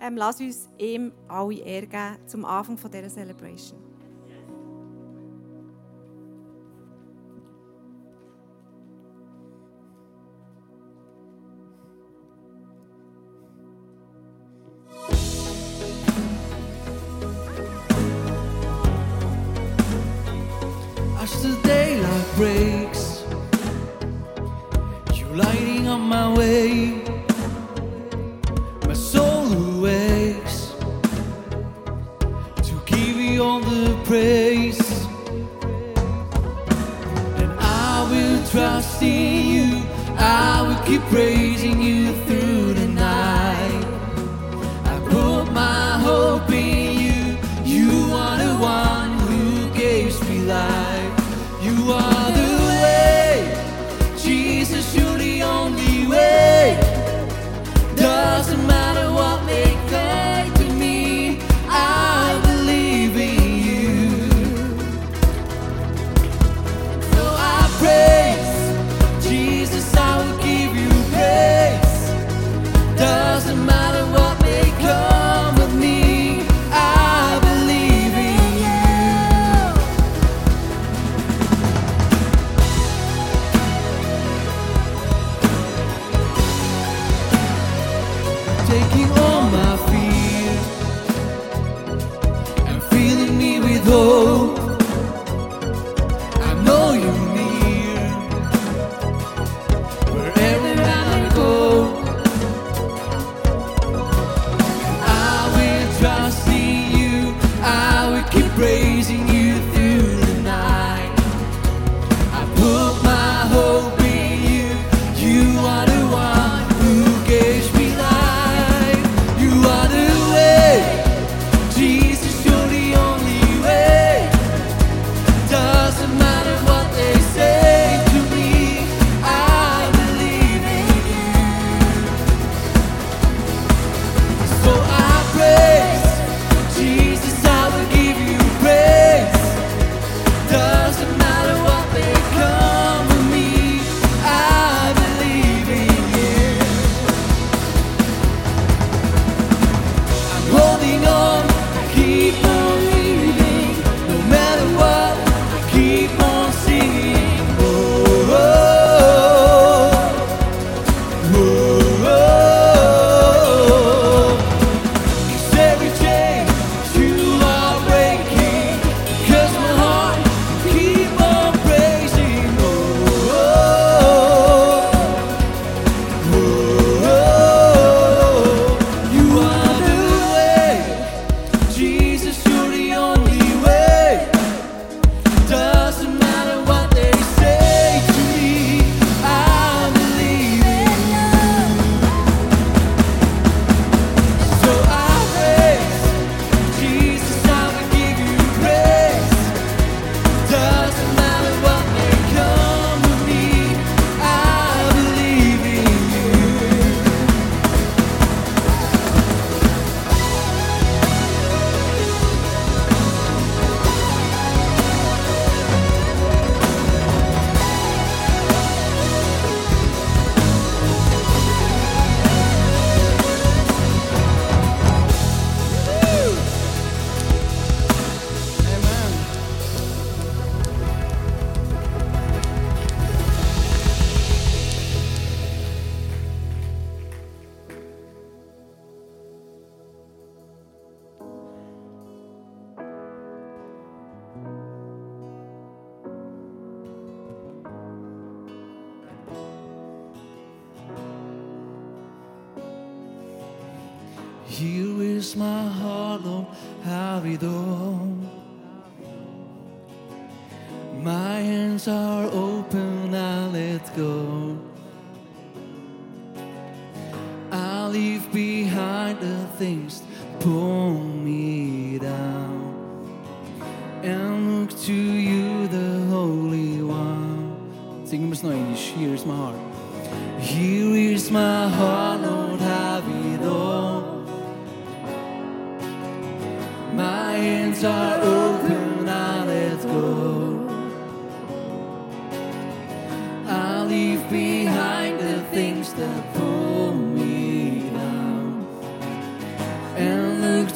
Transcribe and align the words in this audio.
ähm, 0.00 0.16
lass 0.16 0.40
uns 0.40 0.68
ihm 0.78 1.12
alle 1.28 1.54
Ehre 1.54 1.86
geben 1.86 2.16
zum 2.26 2.44
Anfang 2.44 2.76
dieser 2.90 3.08
Celebration. 3.08 3.87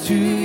tu 0.04 0.41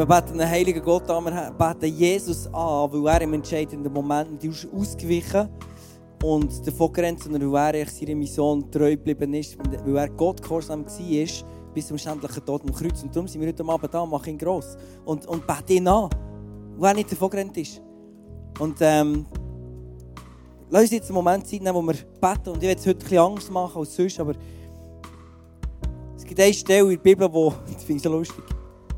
wir 0.00 0.06
beten 0.06 0.38
den 0.38 0.48
heiligen 0.48 0.82
Gott 0.82 1.10
an, 1.10 1.24
wir 1.26 1.50
beten 1.50 1.94
Jesus 1.94 2.46
an, 2.46 2.90
weil 2.90 3.06
er 3.06 3.20
im 3.20 3.34
entscheidenden 3.34 3.92
Moment 3.92 4.42
nicht 4.42 4.48
aus- 4.50 4.66
ausgewichen 4.74 5.46
und 6.24 6.66
davon 6.66 6.90
gerannt, 6.90 7.22
sondern 7.22 7.52
weil 7.52 7.74
er 7.74 7.86
seiner 7.86 8.14
Mission 8.14 8.70
treu 8.70 8.92
geblieben 8.92 9.34
ist, 9.34 9.58
weil 9.58 9.96
er 9.96 10.08
Gott 10.08 10.40
gehorsam 10.40 10.86
war, 10.86 11.74
bis 11.74 11.86
zum 11.86 11.98
schändlichen 11.98 12.44
Tod 12.46 12.62
am 12.62 12.72
Kreuz. 12.72 13.02
Und 13.02 13.14
darum 13.14 13.28
sind 13.28 13.42
wir 13.42 13.48
heute 13.48 13.62
Abend 13.62 13.92
da 13.92 14.06
machen 14.06 14.30
ihn 14.30 14.38
gross. 14.38 14.74
Und, 15.04 15.26
und 15.26 15.46
beten 15.46 15.72
ihn 15.72 15.88
an, 15.88 16.08
weil 16.78 16.92
er 16.92 16.94
nicht 16.94 17.12
davon 17.12 17.28
gerannt 17.28 17.58
ist. 17.58 17.82
Und 18.58 18.78
ähm, 18.80 19.26
lass 20.70 20.80
uns 20.80 20.92
jetzt 20.92 21.08
einen 21.10 21.14
Moment 21.16 21.46
Zeit 21.46 21.60
nehmen, 21.60 21.74
wo 21.74 21.82
wir 21.82 21.94
beten. 21.94 22.48
Und 22.48 22.62
ich 22.62 22.68
werde 22.68 22.80
es 22.80 22.86
heute 22.86 23.00
ein 23.00 23.02
bisschen 23.02 23.18
Angst 23.18 23.50
machen 23.50 23.78
als 23.78 23.94
sonst, 23.94 24.18
aber 24.18 24.32
es 26.16 26.24
gibt 26.24 26.40
eine 26.40 26.54
Stelle 26.54 26.84
in 26.84 26.88
der 26.88 26.96
Bibel, 26.96 27.30
wo, 27.30 27.50
das 27.70 27.84
finde 27.84 27.96
ich 27.98 28.02
so 28.02 28.10
lustig, 28.10 28.44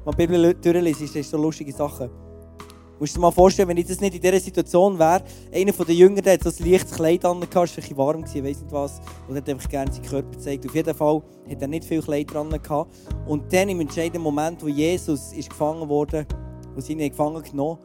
wenn 0.04 0.12
die 0.12 0.26
Bibel 0.26 0.54
durchlesen, 0.54 1.04
ist 1.04 1.16
das 1.16 1.30
so 1.30 1.36
lustige 1.36 1.72
Sachen. 1.72 2.08
Du 2.08 3.04
musst 3.04 3.16
dir 3.16 3.20
mal 3.20 3.32
vorstellen, 3.32 3.68
wenn 3.68 3.76
ich 3.76 3.86
das 3.86 4.00
nicht 4.00 4.14
in 4.14 4.20
dieser 4.20 4.38
Situation 4.38 4.98
wäre, 4.98 5.24
einer 5.52 5.72
von 5.72 5.86
den 5.86 5.96
Jüngern, 5.96 6.22
der 6.22 6.34
hat 6.34 6.44
so 6.44 6.50
ein 6.50 6.70
leichtes 6.70 6.92
Kleid 6.92 7.24
an, 7.24 7.42
es 7.42 7.54
war 7.54 7.62
ein 7.64 7.96
warm, 7.96 8.24
ich 8.24 8.44
weiss 8.44 8.60
nicht 8.60 8.70
was, 8.70 9.00
und 9.28 9.36
hat 9.36 9.48
einfach 9.48 9.68
gerne 9.68 9.92
seinen 9.92 10.04
Körper 10.04 10.30
gezeigt. 10.30 10.66
Auf 10.66 10.74
jeden 10.74 10.94
Fall 10.94 11.22
hat 11.50 11.62
er 11.62 11.68
nicht 11.68 11.84
viel 11.84 12.00
Kleid 12.00 12.32
dran 12.32 12.50
gehabt. 12.50 12.94
Und 13.26 13.52
dann 13.52 13.68
im 13.68 13.80
entscheidenden 13.80 14.22
Moment, 14.22 14.62
wo 14.62 14.68
Jesus 14.68 15.32
ist 15.32 15.50
gefangen 15.50 15.88
wurde, 15.88 16.26
wo 16.74 16.80
sie 16.80 16.92
ihn 16.92 17.10
gefangen 17.10 17.42
genommen 17.42 17.78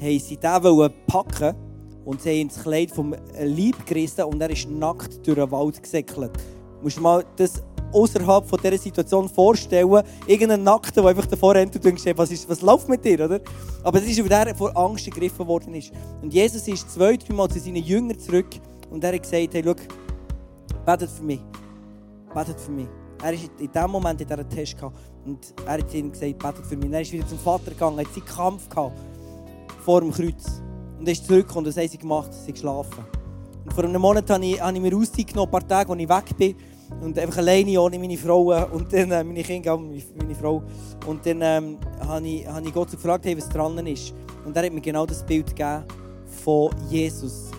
haben 0.00 0.18
sie 0.18 0.36
den 0.36 0.92
packen 1.06 1.54
und 2.04 2.20
sie 2.20 2.40
haben 2.40 2.48
das 2.48 2.62
Kleid 2.62 2.90
vom 2.90 3.14
Leib 3.38 3.86
gerissen 3.86 4.24
und 4.24 4.40
er 4.40 4.50
ist 4.50 4.68
nackt 4.68 5.26
durch 5.26 5.38
den 5.38 5.50
Wald 5.50 5.82
gesäckelt. 5.82 6.32
Du 6.36 6.82
musst 6.82 6.96
dir 6.96 7.00
mal 7.00 7.24
das 7.36 7.62
außerhalb 7.94 8.46
von 8.46 8.58
dieser 8.62 8.78
Situation 8.78 9.28
vorstellen, 9.28 10.02
irgendeinen 10.26 10.64
Nackten, 10.64 11.02
der 11.02 11.10
einfach 11.10 11.26
davor 11.26 11.54
rennt 11.54 11.74
und 11.74 11.84
denkst, 11.84 12.04
hey, 12.04 12.16
was, 12.16 12.30
ist, 12.30 12.48
was 12.48 12.60
läuft 12.60 12.88
mit 12.88 13.04
dir, 13.04 13.24
oder? 13.24 13.40
Aber 13.82 14.00
das 14.00 14.08
ist, 14.08 14.18
weil 14.28 14.48
er 14.48 14.54
vor 14.54 14.76
Angst 14.76 15.04
gegriffen 15.06 15.46
worden 15.46 15.74
ist. 15.74 15.92
Und 16.20 16.32
Jesus 16.32 16.66
ist 16.68 16.90
zwei, 16.90 17.16
dreimal 17.16 17.48
zu 17.48 17.60
seinen 17.60 17.82
Jüngern 17.82 18.18
zurück 18.18 18.48
und 18.90 19.02
er 19.04 19.14
hat 19.14 19.22
gesagt, 19.22 19.54
hey, 19.54 19.62
schau, 19.64 19.74
betet 20.84 21.10
für 21.10 21.22
mich. 21.22 21.40
Betet 22.34 22.60
für 22.60 22.72
mich. 22.72 22.88
Er 23.22 23.32
ist 23.32 23.50
in 23.58 23.70
dem 23.70 23.90
Moment 23.90 24.20
in 24.20 24.26
dieser 24.26 24.48
Test 24.48 24.76
gehabt 24.76 24.96
und 25.24 25.54
er 25.64 25.78
hat 25.78 25.94
ihnen 25.94 26.12
gesagt, 26.12 26.38
betet 26.38 26.66
für 26.66 26.76
mich. 26.76 26.86
Und 26.86 26.92
er 26.92 27.00
ist 27.00 27.12
wieder 27.12 27.26
zum 27.26 27.38
Vater 27.38 27.70
gegangen, 27.70 27.98
hat 27.98 28.12
seinen 28.12 28.24
Kampf 28.26 28.68
gehabt 28.68 28.98
vor 29.84 30.00
dem 30.00 30.12
Kreuz. 30.12 30.62
Und 30.98 31.06
er 31.06 31.12
ist 31.12 31.26
zurück 31.26 31.54
und 31.56 31.66
was 31.66 31.76
haben 31.76 31.88
sie 31.88 31.98
gemacht? 31.98 32.32
Sie 32.32 32.52
geschlafen. 32.52 33.04
Und 33.64 33.72
vor 33.72 33.84
einem 33.84 34.00
Monat 34.00 34.28
habe 34.30 34.44
ich, 34.44 34.60
habe 34.60 34.76
ich 34.76 34.82
mir 34.82 34.96
Auszeit 34.96 35.26
genommen, 35.26 35.48
ein 35.48 35.50
paar 35.50 35.66
Tage, 35.66 35.90
als 35.90 36.00
ich 36.00 36.08
weg 36.08 36.36
bin. 36.36 36.56
Und 37.00 37.18
einfach 37.18 37.38
alleine, 37.38 37.80
ohne 37.80 37.98
meine 37.98 38.16
Frau 38.16 38.66
und 38.66 38.92
dann 38.92 39.10
äh, 39.10 39.24
meine 39.24 39.42
Kinder, 39.42 39.76
meine, 39.76 40.34
Frau. 40.34 40.62
Und 41.06 41.26
dann 41.26 41.40
ähm, 41.42 41.78
habe, 42.00 42.26
ich, 42.26 42.46
habe 42.46 42.66
ich 42.66 42.72
Gott 42.72 42.90
gefragt, 42.90 43.26
hey, 43.26 43.36
was 43.36 43.48
dran 43.48 43.86
ist. 43.86 44.14
Und 44.44 44.56
er 44.56 44.64
hat 44.64 44.72
mir 44.72 44.80
genau 44.80 45.04
das 45.04 45.24
Bild 45.24 45.48
gegeben 45.48 45.84
von 46.24 46.70
Jesus. 46.88 47.50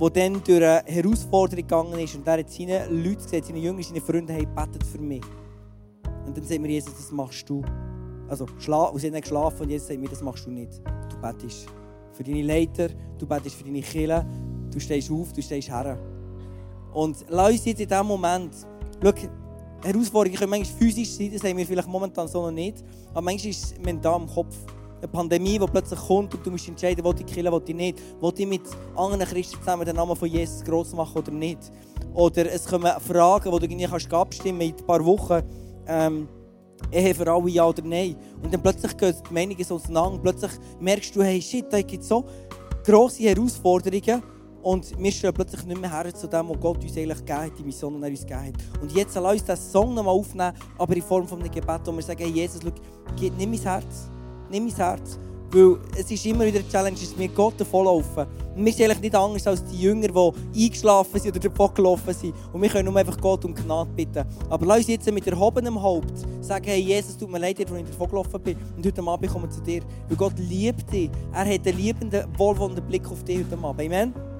Der 0.00 0.10
dann 0.10 0.42
durch 0.44 0.62
eine 0.62 0.82
Herausforderung 0.86 1.62
gegangen 1.62 1.98
ist. 2.00 2.14
Und 2.16 2.26
er 2.26 2.38
hat 2.38 2.50
seine 2.50 2.86
Leute 2.88 3.16
gesagt, 3.16 3.46
seine 3.46 3.58
Jünger, 3.58 3.82
seine 3.82 4.00
Freunde, 4.00 4.32
hey, 4.32 4.46
betet 4.46 4.84
für 4.84 4.98
mich. 4.98 5.22
Und 6.26 6.36
dann 6.36 6.44
sagt 6.44 6.60
mir 6.60 6.68
Jesus, 6.68 6.94
das 6.94 7.12
machst 7.12 7.48
du. 7.48 7.62
Also, 8.28 8.46
schla 8.58 8.84
und 8.86 8.98
sie 8.98 9.06
haben 9.06 9.20
geschlafen 9.20 9.62
und 9.62 9.70
Jesus 9.70 9.86
sagt 9.86 10.00
mir, 10.00 10.08
das 10.08 10.20
machst 10.20 10.46
du 10.46 10.50
nicht. 10.50 10.80
Du 11.10 11.16
betest 11.20 11.66
für 12.12 12.24
deine 12.24 12.42
Leiter, 12.42 12.88
du 13.18 13.26
betest 13.26 13.56
für 13.56 13.64
deine 13.64 13.82
Kinder, 13.82 14.26
du 14.72 14.80
stehst 14.80 15.10
auf, 15.10 15.32
du 15.32 15.40
stehst 15.40 15.70
her. 15.70 15.96
Und 16.96 17.26
lass 17.28 17.50
uns 17.50 17.64
jetzt 17.66 17.80
in 17.82 17.88
diesem 17.88 18.06
Moment, 18.06 18.54
schau, 19.02 19.12
Herausforderungen 19.84 20.38
können 20.38 20.50
manchmal 20.50 20.78
physisch 20.78 21.10
sein, 21.10 21.30
das 21.30 21.44
haben 21.44 21.58
wir 21.58 21.66
vielleicht 21.66 21.88
momentan 21.88 22.26
so 22.26 22.40
noch 22.40 22.50
nicht, 22.50 22.82
aber 23.10 23.20
manchmal 23.20 23.50
ist 23.50 23.64
es 23.64 23.78
mental 23.78 24.18
im 24.18 24.26
Kopf. 24.26 24.56
Eine 24.96 25.08
Pandemie, 25.08 25.58
die 25.58 25.66
plötzlich 25.66 26.00
kommt 26.00 26.34
und 26.34 26.46
du 26.46 26.50
musst 26.50 26.66
entscheiden, 26.66 27.04
will 27.04 27.14
ich 27.18 27.26
killen, 27.26 27.52
will 27.52 27.62
ich 27.66 27.74
nicht. 27.74 27.98
Will 28.22 28.32
ich 28.34 28.46
mit 28.46 28.62
anderen 28.96 29.26
Christen 29.26 29.58
zusammen 29.58 29.84
den 29.84 29.94
Namen 29.94 30.16
von 30.16 30.26
Jesus 30.26 30.64
groß 30.64 30.94
machen 30.94 31.18
oder 31.18 31.30
nicht. 31.32 31.70
Oder 32.14 32.50
es 32.50 32.64
kommen 32.64 32.90
Fragen, 33.06 33.52
die 33.52 33.58
du 33.58 33.64
irgendwie 33.66 33.86
kannst 33.86 34.10
abstimmen 34.14 34.62
in 34.62 34.74
ein 34.74 34.86
paar 34.86 35.04
Wochen. 35.04 35.42
Ähm, 35.86 36.28
Ehe 36.90 37.14
für 37.14 37.30
alle 37.30 37.50
ja 37.50 37.66
oder 37.66 37.82
nein. 37.82 38.16
Und 38.42 38.54
dann 38.54 38.62
plötzlich 38.62 38.96
gehen 38.96 39.14
die 39.28 39.34
Meinungen 39.34 39.64
so 39.64 39.74
auseinander. 39.74 40.18
Plötzlich 40.22 40.52
merkst 40.80 41.14
du, 41.14 41.22
hey, 41.22 41.42
shit, 41.42 41.70
da 41.70 41.82
gibt 41.82 42.02
es 42.02 42.08
so 42.08 42.24
grosse 42.82 43.24
Herausforderungen. 43.24 44.22
Und 44.66 45.00
wir 45.00 45.12
stehen 45.12 45.32
plötzlich 45.32 45.64
nicht 45.64 45.80
mehr 45.80 45.92
her 45.92 46.12
zu 46.12 46.26
dem, 46.26 46.48
was 46.48 46.58
Gott 46.58 46.82
uns 46.82 46.96
eigentlich 46.96 47.18
gegeben 47.18 47.38
hat, 47.38 47.52
die 47.56 47.62
Mission, 47.62 47.98
die 47.98 48.02
er 48.02 48.10
uns 48.10 48.20
gegeben 48.22 48.46
hat. 48.46 48.82
Und 48.82 48.90
jetzt 48.90 49.14
lass 49.14 49.32
uns 49.34 49.44
diesen 49.44 49.70
Song 49.70 49.94
nochmal 49.94 50.12
aufnehmen, 50.12 50.52
aber 50.76 50.96
in 50.96 51.02
Form 51.02 51.28
von 51.28 51.38
einem 51.38 51.52
Gebet, 51.52 51.82
wo 51.84 51.92
wir 51.92 52.02
sagen, 52.02 52.18
hey, 52.24 52.32
Jesus, 52.32 52.60
schau, 52.60 52.72
nimm 53.38 53.50
mein 53.52 53.60
Herz. 53.60 54.08
Nimm 54.50 54.64
mein 54.64 54.74
Herz. 54.74 55.20
Weil 55.52 55.78
es 55.96 56.10
ist 56.10 56.26
immer 56.26 56.44
wieder 56.46 56.58
eine 56.58 56.68
Challenge, 56.68 56.96
dass 56.98 57.16
wir 57.16 57.28
Gott 57.28 57.60
davonlaufen. 57.60 58.26
Und 58.56 58.64
wir 58.64 58.72
sind 58.72 58.86
eigentlich 58.86 59.02
nicht 59.02 59.14
anders 59.14 59.46
als 59.46 59.64
die 59.66 59.82
Jünger, 59.82 60.08
die 60.08 60.64
eingeschlafen 60.64 61.20
sind 61.20 61.36
oder 61.36 61.48
davon 61.48 61.72
gelaufen 61.72 62.12
sind. 62.12 62.34
Und 62.52 62.60
wir 62.60 62.68
können 62.68 62.86
nur 62.86 62.96
einfach 62.96 63.20
Gott 63.20 63.44
um 63.44 63.54
Gnade 63.54 63.90
bitten. 63.94 64.24
Aber 64.50 64.66
lass 64.66 64.78
uns 64.78 64.88
jetzt 64.88 65.12
mit 65.12 65.24
erhobenem 65.28 65.80
Haupt 65.80 66.26
sagen, 66.40 66.64
hey 66.64 66.80
Jesus, 66.80 67.16
tut 67.16 67.30
mir 67.30 67.38
leid, 67.38 67.60
dass 67.60 67.70
ich 67.70 67.86
davon 67.86 68.08
gelaufen 68.08 68.40
bin. 68.40 68.56
Und 68.76 68.84
heute 68.84 69.00
Abend 69.00 69.30
komme 69.30 69.46
ich 69.46 69.54
zu 69.54 69.62
dir. 69.62 69.82
Weil 70.08 70.16
Gott 70.16 70.36
liebt 70.40 70.92
dich. 70.92 71.08
Er 71.32 71.54
hat 71.54 71.64
einen 71.68 71.78
liebenden, 71.78 72.24
wohlwollenden 72.36 72.84
Blick 72.84 73.08
auf 73.08 73.22
dich 73.22 73.38
heute 73.38 73.56
Abend. 73.62 73.80
Amen. 73.80 74.35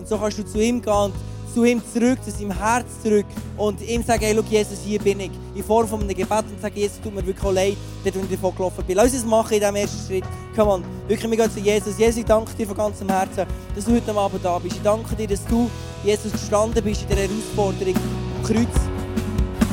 Und 0.00 0.08
so 0.08 0.16
kannst 0.16 0.38
du 0.38 0.44
zu 0.44 0.58
ihm 0.58 0.80
gehen 0.80 0.92
und 0.92 1.14
zu 1.52 1.64
ihm 1.64 1.82
zurück, 1.92 2.18
zu 2.24 2.30
seinem 2.30 2.52
Herz 2.52 2.86
zurück 3.02 3.26
und 3.56 3.82
ihm 3.82 4.02
sagen, 4.02 4.24
hey, 4.24 4.34
schau, 4.34 4.44
Jesus, 4.48 4.78
hier 4.84 4.98
bin 4.98 5.20
ich. 5.20 5.30
In 5.54 5.62
Form 5.62 5.86
von 5.86 6.00
einem 6.00 6.08
Gebet 6.08 6.44
und 6.50 6.60
sagen, 6.60 6.76
Jesus, 6.76 7.00
tut 7.02 7.14
mir 7.14 7.26
wirklich 7.26 7.52
leid, 7.52 7.76
dort, 8.04 8.16
wo 8.16 8.20
ich 8.20 8.30
davon 8.30 8.54
gelaufen 8.56 8.84
bin. 8.86 8.96
Lass 8.96 9.06
uns 9.06 9.16
es 9.16 9.24
machen 9.26 9.52
in 9.52 9.60
diesem 9.60 9.76
ersten 9.76 10.06
Schritt. 10.06 10.24
Come 10.56 10.70
on. 10.70 10.84
Wirklich, 11.06 11.30
wir 11.30 11.36
gehen 11.36 11.50
zu 11.50 11.60
Jesus. 11.60 11.98
Jesus, 11.98 12.16
ich 12.16 12.24
danke 12.24 12.54
dir 12.54 12.66
von 12.66 12.76
ganzem 12.76 13.08
Herzen, 13.08 13.46
dass 13.74 13.84
du 13.84 13.92
heute 13.92 14.14
Abend 14.14 14.44
da 14.44 14.58
bist. 14.58 14.76
Ich 14.76 14.82
danke 14.82 15.14
dir, 15.14 15.26
dass 15.26 15.44
du, 15.46 15.68
Jesus, 16.02 16.32
gestanden 16.32 16.82
bist 16.82 17.02
in 17.02 17.08
dieser 17.08 17.22
Herausforderung 17.22 17.94
am 17.94 18.42
Kreuz. 18.42 18.76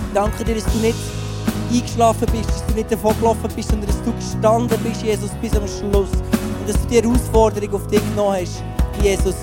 Ich 0.07 0.13
danke 0.13 0.43
dir, 0.43 0.55
dass 0.55 0.65
du 0.65 0.79
nicht 0.79 0.98
eingeschlafen 1.72 2.27
bist, 2.31 2.50
dass 2.50 2.65
du 2.67 2.74
nicht 2.74 2.91
davon 2.91 3.17
gelaufen 3.19 3.50
bist, 3.55 3.69
sondern 3.69 3.88
dass 3.88 4.03
du 4.03 4.13
gestanden 4.13 4.77
bist, 4.84 5.03
Jesus, 5.03 5.29
bis 5.41 5.55
am 5.55 5.67
Schluss. 5.67 6.10
Und 6.12 6.67
dass 6.67 6.81
du 6.81 6.88
die 6.89 7.01
Herausforderung 7.01 7.75
auf 7.75 7.88
dich 7.88 8.01
genommen 8.10 8.38
hast, 8.41 8.63
Jesus. 9.01 9.36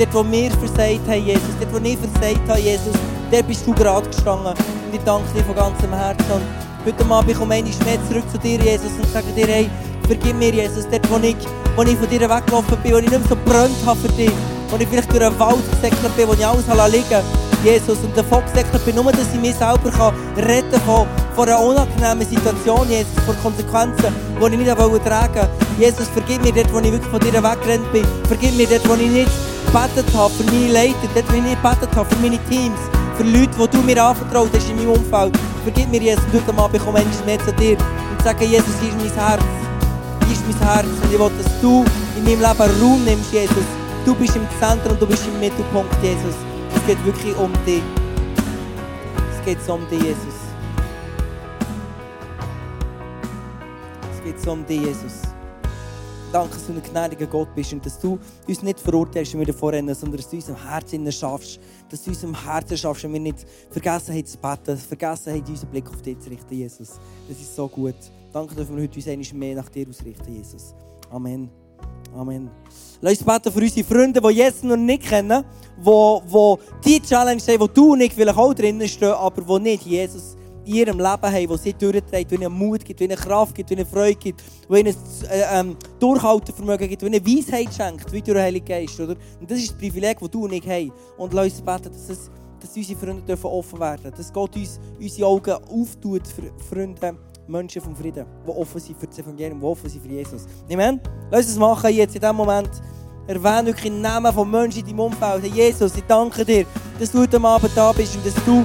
Dort, 0.00 0.14
wo 0.14 0.32
wir 0.32 0.50
versagt 0.52 1.06
haben, 1.06 1.26
Jesus, 1.26 1.42
dort, 1.60 1.74
wo 1.74 1.86
ich 1.86 1.98
versagt 1.98 2.48
habe, 2.48 2.58
Jesus, 2.58 2.96
dort 3.30 3.46
bist 3.46 3.66
du 3.66 3.74
gerade 3.74 4.08
gestanden. 4.08 4.54
Und 4.54 4.94
ich 4.94 5.00
danke 5.04 5.28
dir 5.34 5.44
von 5.44 5.54
ganzem 5.54 5.92
Herzen. 5.92 6.24
Und 6.32 6.86
heute 6.86 7.04
Abend 7.04 7.38
komme 7.38 7.58
ich 7.58 7.76
einmal 7.76 7.84
mehr 7.84 8.08
zurück 8.08 8.24
zu 8.32 8.38
dir, 8.38 8.58
Jesus, 8.58 8.92
und 8.96 9.12
sage 9.12 9.26
dir, 9.36 9.46
hey, 9.46 9.70
vergib 10.06 10.36
mir, 10.36 10.54
Jesus, 10.54 10.88
dort, 10.90 11.04
wo 11.10 11.18
ich, 11.18 11.36
wo 11.76 11.82
ich 11.82 11.98
von 11.98 12.08
dir 12.08 12.20
weggelaufen 12.22 12.78
bin, 12.82 12.94
wo 12.94 12.96
ich 12.96 13.10
nicht 13.10 13.10
mehr 13.10 13.28
so 13.28 13.36
brennt 13.44 13.76
habe 13.84 14.00
für 14.00 14.08
dich, 14.08 14.32
wo 14.70 14.76
ich 14.78 14.88
vielleicht 14.88 15.12
durch 15.12 15.22
einen 15.22 15.38
Wald 15.38 15.70
gesäckelt 15.70 16.16
bin, 16.16 16.28
wo 16.28 16.32
ich 16.32 16.46
alles 16.46 16.64
liegen 16.92 17.10
lassen 17.10 17.50
Jesus, 17.62 17.98
und 17.98 18.16
davon 18.16 18.42
gesäckelt 18.46 18.82
bin, 18.86 18.94
nur, 18.94 19.12
dass 19.12 19.34
ich 19.34 19.40
mich 19.40 19.54
selber 19.54 19.90
kann 19.90 20.14
retten 20.38 20.80
kann 20.86 21.06
von 21.36 21.46
einer 21.46 21.60
unangenehmen 21.60 22.26
Situation, 22.26 22.88
Jesus, 22.88 23.12
von 23.26 23.36
Konsequenzen, 23.42 24.14
die 24.40 24.44
ich 24.46 24.58
nicht 24.58 24.70
tragen 24.70 24.90
wollte. 24.90 25.48
Jesus, 25.78 26.08
vergib 26.08 26.42
mir 26.42 26.52
dort, 26.52 26.72
wo 26.72 26.78
ich 26.78 26.90
wirklich 26.90 27.10
von 27.10 27.20
dir 27.20 27.34
weggerannt 27.34 27.92
bin. 27.92 28.06
Vergib 28.28 28.56
mir 28.56 28.66
dort, 28.66 28.88
wo 28.88 28.94
ich 28.94 29.10
nicht 29.10 29.30
gebetet 29.72 30.06
habe 30.14 30.34
für 30.34 30.44
meine 30.44 30.72
Leiter, 30.72 31.08
dort, 31.14 31.32
wo 31.32 31.36
ich 31.36 31.44
gebetet 31.44 31.94
habe 31.94 32.08
für 32.10 32.20
meine 32.20 32.38
Teams, 32.48 32.78
für 33.16 33.22
Leute, 33.22 33.50
die 33.56 33.76
du 33.76 33.82
mir 33.82 34.02
anvertraut 34.02 34.50
hast 34.52 34.68
in 34.68 34.76
meinem 34.76 34.90
Umfeld. 34.90 35.38
Vergib 35.62 35.88
mir, 35.90 36.00
Jesus, 36.00 36.24
und 36.24 36.46
heute 36.46 36.58
Abend 36.58 36.84
komme 36.84 37.02
ich 37.02 37.24
mehr 37.24 37.38
zu 37.38 37.52
dir 37.52 37.78
und 37.78 38.22
sage, 38.24 38.46
Jesus, 38.46 38.74
hier 38.80 38.88
ist 38.88 38.98
mein 38.98 39.28
Herz. 39.28 39.42
Hier 40.26 40.32
ist 40.32 40.44
mein 40.48 40.68
Herz 40.68 40.86
und 40.86 41.12
ich 41.12 41.18
will, 41.18 41.30
dass 41.38 41.60
du 41.60 41.84
in 42.16 42.24
meinem 42.24 42.40
Leben 42.40 42.82
Raum 42.82 43.04
nimmst, 43.04 43.32
Jesus. 43.32 43.68
Du 44.04 44.14
bist 44.14 44.34
im 44.34 44.46
Zentrum 44.58 44.98
du 44.98 45.06
bist 45.06 45.24
im 45.26 45.38
Mittelpunkt, 45.38 45.94
Jesus. 46.02 46.34
Es 46.74 46.86
geht 46.86 47.04
wirklich 47.04 47.36
um 47.36 47.52
dich. 47.64 47.82
Es 49.32 49.44
geht 49.44 49.68
um 49.68 49.86
dich, 49.88 50.02
Jesus. 50.02 50.34
Es 54.12 54.24
geht 54.24 54.48
um 54.48 54.66
dich, 54.66 54.80
Jesus. 54.80 55.29
Danke, 56.32 56.54
dass 56.54 56.66
du 56.68 56.72
ein 56.74 56.82
gnädiger 56.82 57.26
Gott 57.26 57.52
bist 57.56 57.72
und 57.72 57.84
dass 57.84 57.98
du 57.98 58.16
uns 58.46 58.62
nicht 58.62 58.78
verurteilst, 58.78 59.32
wenn 59.32 59.40
wir 59.40 59.46
davor 59.48 59.72
sondern 59.72 60.16
dass 60.16 60.30
du 60.30 60.36
uns 60.36 60.48
im 60.48 60.64
Herzen 60.64 61.10
schaffst. 61.10 61.58
Dass 61.88 62.04
du 62.04 62.10
uns 62.10 62.22
im 62.22 62.44
Herzen 62.44 62.76
schaffst 62.78 63.04
und 63.04 63.12
wir 63.14 63.18
nicht 63.18 63.44
vergessen 63.68 64.14
haben 64.14 64.24
zu 64.24 64.38
beten, 64.38 64.76
vergessen 64.76 65.32
haben, 65.32 65.44
unseren 65.44 65.70
Blick 65.70 65.88
auf 65.90 66.00
dich 66.02 66.20
zu 66.20 66.30
richten, 66.30 66.54
Jesus. 66.54 67.00
Das 67.28 67.36
ist 67.36 67.56
so 67.56 67.66
gut. 67.66 67.96
Danke, 68.32 68.54
dass 68.54 68.68
wir 68.68 68.80
heute 68.80 68.94
uns 68.94 69.08
einmal 69.08 69.26
mehr 69.34 69.56
nach 69.56 69.68
dir 69.70 69.88
ausrichten, 69.88 70.32
Jesus. 70.32 70.72
Amen. 71.10 71.50
Amen. 72.14 72.48
Lass 73.00 73.18
uns 73.18 73.24
beten 73.24 73.52
für 73.52 73.60
unsere 73.60 73.84
Freunde, 73.84 74.20
die 74.20 74.28
Jesus 74.28 74.62
noch 74.62 74.76
nicht 74.76 75.02
kennen, 75.02 75.44
die, 75.84 76.20
die 76.84 77.00
die 77.00 77.02
Challenge 77.08 77.42
haben, 77.42 77.60
wo 77.60 77.66
du 77.66 77.92
und 77.94 78.02
ich 78.02 78.12
vielleicht 78.12 78.38
auch 78.38 78.54
drinnen 78.54 78.86
stehen, 78.86 79.10
aber 79.10 79.42
die 79.42 79.64
nicht 79.64 79.84
Jesus 79.84 80.36
in 80.64 80.74
ihrem 80.74 80.98
Leben 80.98 81.22
haben, 81.22 81.48
wo 81.48 81.56
sie 81.56 81.72
durchträgt, 81.72 82.30
wo 82.30 82.34
ihnen 82.34 82.52
Mut 82.52 82.84
gibt, 82.84 83.00
wo 83.00 83.04
ihnen 83.04 83.16
Kraft 83.16 83.54
gibt, 83.54 83.70
wo 83.70 83.74
ihnen 83.74 83.86
Freude 83.86 84.14
gibt, 84.14 84.42
wo 84.68 84.74
ihnen 84.74 84.94
äh, 85.30 85.60
ähm, 85.60 85.76
Durchhaltevermögen 85.98 86.88
gibt, 86.88 87.02
wo 87.02 87.06
ihnen 87.06 87.24
Weisheit 87.24 87.72
schenkt, 87.74 88.12
wie 88.12 88.20
durch 88.20 88.36
den 88.36 88.42
Heiligen 88.42 88.66
Geist. 88.66 88.98
Oder? 89.00 89.16
Und 89.40 89.50
das 89.50 89.58
ist 89.58 89.70
das 89.70 89.78
Privileg, 89.78 90.18
das 90.18 90.30
du 90.30 90.44
und 90.44 90.52
ich 90.52 90.66
haben. 90.66 90.92
Und 91.16 91.32
lass 91.32 91.46
uns 91.46 91.62
beten, 91.62 91.92
dass, 91.92 92.08
es, 92.08 92.30
dass 92.60 92.76
unsere 92.76 92.98
Freunde 92.98 93.22
dürfen 93.22 93.46
offen 93.46 93.80
werden 93.80 94.02
dürfen. 94.02 94.18
Dass 94.18 94.32
Gott 94.32 94.56
uns 94.56 94.80
unsere 94.98 95.26
Augen 95.26 95.52
auftut 95.52 96.26
für 96.26 96.52
Freunde, 96.68 97.16
Menschen 97.50 97.82
vom 97.82 97.96
Frieden, 97.96 98.24
die 98.46 98.50
offen 98.50 98.80
sind 98.80 98.98
für 98.98 99.06
das 99.06 99.18
Evangelium, 99.18 99.60
die 99.60 99.66
offen 99.66 99.90
sind 99.90 100.02
für 100.02 100.08
Jesus. 100.08 100.46
Amen? 100.70 101.00
Lass 101.30 101.40
uns 101.40 101.48
das 101.48 101.58
machen 101.58 101.92
jetzt 101.92 102.14
in 102.14 102.20
diesem 102.20 102.36
Moment. 102.36 102.70
Erwähne 103.26 103.66
wirklich 103.66 103.92
den 103.92 104.00
Namen 104.00 104.32
von 104.32 104.50
Menschen 104.50 104.80
in 104.80 104.86
deinem 104.86 105.00
Umfeld. 105.00 105.44
Jesus, 105.54 105.96
ich 105.96 106.04
danke 106.04 106.44
dir, 106.44 106.64
dass 106.98 107.12
du 107.12 107.20
heute 107.20 107.40
Abend 107.40 107.70
da 107.74 107.92
bist 107.92 108.16
und 108.16 108.26
dass 108.26 108.34
du 108.44 108.64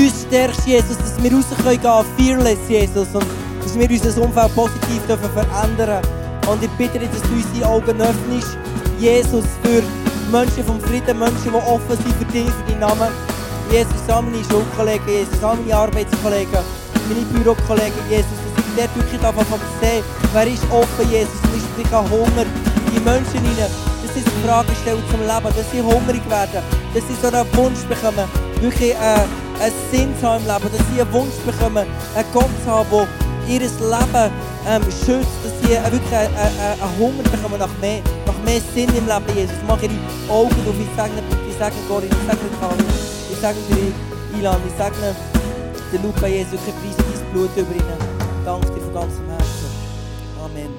uns 0.00 0.22
stärkst, 0.22 0.66
Jesus, 0.66 0.96
dass 0.96 1.22
wir 1.22 1.32
raus 1.32 1.44
können 1.62 2.06
fearless, 2.16 2.58
Jesus, 2.68 3.08
und 3.14 3.26
dass 3.62 3.78
wir 3.78 3.90
unser 3.90 4.22
Umfeld 4.22 4.54
positiv 4.54 5.06
dürfen 5.06 5.30
verändern 5.32 6.02
Und 6.50 6.62
ich 6.62 6.70
bitte 6.70 6.98
dich, 6.98 7.10
dass 7.10 7.22
du 7.22 7.34
unsere 7.34 7.68
Augen 7.68 8.00
öffnest, 8.00 8.56
Jesus, 8.98 9.44
für 9.62 9.82
Menschen 10.30 10.64
vom 10.64 10.80
Frieden, 10.80 11.18
Menschen, 11.18 11.44
die 11.44 11.50
offen 11.50 11.96
sind 11.96 12.14
für 12.16 12.24
dich, 12.32 12.46
für 12.48 12.72
deinen 12.72 12.80
Namen. 12.80 13.08
Jesus, 13.70 13.92
all 14.08 14.22
meine 14.22 14.42
Schulkollegen, 14.44 15.08
Jesus, 15.08 15.42
all 15.42 15.56
meine 15.56 15.76
Arbeitskollegen, 15.76 16.62
meine 17.08 17.24
Bürokollegen, 17.32 18.02
Jesus, 18.08 18.32
dass 18.56 18.64
ich 18.64 18.76
dort 18.76 18.96
wirklich 18.96 19.20
davon 19.20 19.44
sehe, 19.80 20.02
wer 20.32 20.46
ist 20.46 20.64
offen, 20.70 21.10
Jesus, 21.10 21.40
und 21.44 21.76
wirklich 21.76 21.92
ein 21.92 22.10
Hunger 22.10 22.46
in 22.86 22.94
die 22.94 23.00
Menschen 23.00 23.40
hinein, 23.40 23.70
dass 24.02 24.14
sie 24.14 24.22
Fragen 24.44 24.74
stellen 24.82 25.02
zum 25.10 25.20
Leben, 25.20 25.56
dass 25.56 25.70
sie 25.70 25.80
hungrig 25.80 26.22
werden, 26.28 26.62
dass 26.94 27.04
sie 27.06 27.16
so 27.20 27.28
einen 27.28 27.46
Wunsch 27.56 27.84
bekommen, 27.88 28.28
wirklich 28.60 28.92
äh, 28.92 29.24
einen 29.62 29.74
Sinn 29.92 30.12
zu 30.18 30.26
haben 30.26 30.42
im 30.42 30.50
Leben, 30.50 30.76
dass 30.76 30.86
sie 30.90 31.00
einen 31.00 31.12
Wunsch 31.12 31.38
bekommen, 31.46 31.86
einen 31.86 32.32
Gott 32.32 32.50
zu 32.64 32.70
haben, 32.70 32.90
der 32.90 33.54
ihr 33.54 33.60
Leben 33.60 34.32
ähm, 34.66 34.82
schützt, 34.82 35.38
dass 35.44 35.54
sie 35.62 35.70
wirklich 35.70 36.14
einen, 36.14 36.34
einen, 36.34 36.82
einen 36.82 36.98
Hunger 36.98 37.22
bekommen 37.22 37.58
nach 37.58 37.78
mehr, 37.80 38.02
nach 38.26 38.38
mehr 38.44 38.60
Sinn 38.74 38.90
im 38.90 39.06
Leben, 39.06 39.36
Jesus. 39.36 39.56
Mach 39.68 39.80
ihre 39.82 39.94
Augen 40.28 40.54
auf, 40.66 40.78
ich 40.78 40.90
segne, 40.98 41.22
ich 41.48 41.56
segne 41.56 41.82
Gott, 41.88 42.04
ich 42.04 42.10
segne 42.10 42.50
Karin, 42.58 42.86
ich 43.30 43.38
segne 43.38 43.62
dir, 43.70 44.38
Ilan, 44.38 44.60
ich 44.66 44.74
segne 44.74 45.14
den 45.92 46.02
Luca, 46.02 46.26
Jesus, 46.26 46.58
ich 46.66 46.74
preise 46.74 46.96
dein 46.98 47.32
Blut 47.32 47.50
über 47.56 47.74
ihn. 47.74 48.12
Danke 48.44 48.66
dir 48.66 48.80
von 48.80 48.94
ganzem 48.94 49.28
Herzen. 49.28 49.70
Amen. 50.42 50.70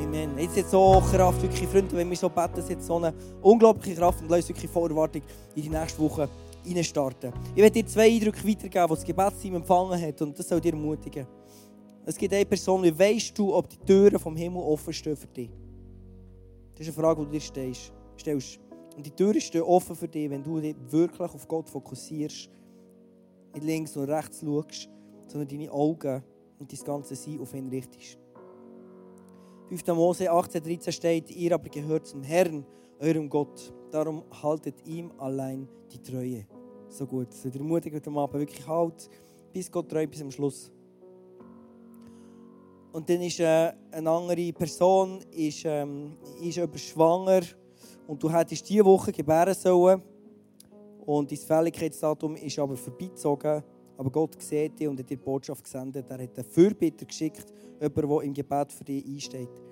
Amen. 0.00 0.38
Jetzt 0.38 0.56
hat 0.56 0.70
so 0.70 1.02
Kraft, 1.10 1.42
wirklich, 1.42 1.68
Freunde, 1.68 1.96
wenn 1.96 2.08
wir 2.08 2.16
so 2.16 2.30
beten, 2.30 2.62
hat 2.62 2.82
so 2.82 2.96
eine 2.96 3.12
unglaubliche 3.42 3.96
Kraft 3.96 4.22
und 4.22 4.30
lass 4.30 4.48
wirklich 4.48 4.70
Vorwartung 4.70 5.22
in 5.54 5.62
die 5.62 5.68
nächste 5.68 6.00
Woche 6.00 6.28
reinstarten. 6.66 7.32
Ich 7.54 7.62
werde 7.62 7.82
dir 7.82 7.86
zwei 7.86 8.10
Eindrücke 8.10 8.46
weitergeben, 8.46 8.86
die 8.88 8.94
das 8.94 9.04
Gebetsteam 9.04 9.54
empfangen 9.56 10.00
hat 10.00 10.22
und 10.22 10.38
das 10.38 10.48
soll 10.48 10.60
dir 10.60 10.72
ermutigen. 10.72 11.26
Es 12.06 12.16
gibt 12.16 12.34
eine 12.34 12.44
Person, 12.44 12.82
wie 12.82 12.98
weißt 12.98 13.36
du, 13.38 13.54
ob 13.54 13.68
die 13.68 13.78
Türen 13.78 14.18
vom 14.18 14.36
Himmel 14.36 14.62
offen 14.62 14.92
stehen 14.92 15.16
für 15.16 15.26
dich? 15.26 15.50
Das 16.74 16.86
ist 16.86 16.98
eine 16.98 17.06
Frage, 17.06 17.20
die 17.20 17.26
du 17.26 17.32
dir 17.32 17.74
stellst. 18.18 18.60
Und 18.96 19.06
die 19.06 19.10
Türen 19.10 19.40
stehen 19.40 19.62
offen 19.62 19.96
für 19.96 20.08
dich, 20.08 20.28
wenn 20.28 20.42
du 20.42 20.60
dich 20.60 20.76
wirklich 20.90 21.34
auf 21.34 21.48
Gott 21.48 21.70
fokussierst, 21.70 22.50
nicht 23.54 23.64
links 23.64 23.96
und 23.96 24.10
rechts 24.10 24.40
schaust, 24.40 24.88
sondern 25.26 25.48
deine 25.48 25.72
Augen 25.72 26.22
und 26.58 26.72
dein 26.72 26.84
ganze 26.84 27.16
Sein 27.16 27.40
auf 27.40 27.54
ihn 27.54 27.68
richtest. 27.68 28.18
5. 29.68 29.86
Mose 29.88 30.30
18, 30.30 30.62
13 30.62 30.92
steht, 30.92 31.30
ihr 31.30 31.54
aber 31.54 31.68
gehört 31.68 32.06
zum 32.06 32.22
Herrn, 32.22 32.66
eurem 33.00 33.28
Gott. 33.28 33.72
Darum 33.90 34.24
haltet 34.42 34.86
ihm 34.86 35.10
allein 35.18 35.68
die 35.90 36.02
Treue. 36.02 36.46
So 36.94 37.06
gut. 37.06 37.32
So 37.32 37.48
ermutigt 37.48 37.92
heute 37.92 38.08
Abend 38.08 38.38
wirklich 38.38 38.64
halt, 38.68 39.10
bis 39.52 39.68
Gott 39.68 39.88
treu 39.88 40.06
bis 40.06 40.22
am 40.22 40.30
Schluss. 40.30 40.70
Und 42.92 43.10
dann 43.10 43.20
ist 43.20 43.40
äh, 43.40 43.72
eine 43.90 44.08
andere 44.08 44.52
Person 44.52 45.20
ist, 45.32 45.64
ähm, 45.64 46.16
ist 46.40 46.54
jemand 46.54 46.78
schwanger 46.78 47.40
und 48.06 48.22
du 48.22 48.30
hättest 48.30 48.70
diese 48.70 48.84
Woche 48.84 49.10
gebären 49.10 49.54
sollen 49.54 50.00
und 51.04 51.32
dein 51.32 51.38
Fälligkeitsdatum 51.38 52.36
ist 52.36 52.60
aber 52.60 52.76
vorbeizogen. 52.76 53.64
Aber 53.96 54.10
Gott 54.10 54.40
sieht 54.40 54.78
dich 54.78 54.86
und 54.86 54.96
hat 54.96 55.10
dir 55.10 55.16
die 55.16 55.22
Botschaft 55.24 55.64
gesendet. 55.64 56.08
Er 56.08 56.22
hat 56.22 56.38
einen 56.38 56.48
Fürbitter 56.48 57.06
geschickt, 57.06 57.52
jemanden, 57.80 58.08
der 58.08 58.20
im 58.20 58.34
Gebet 58.34 58.72
für 58.72 58.84
dich 58.84 59.04
einsteht. 59.04 59.63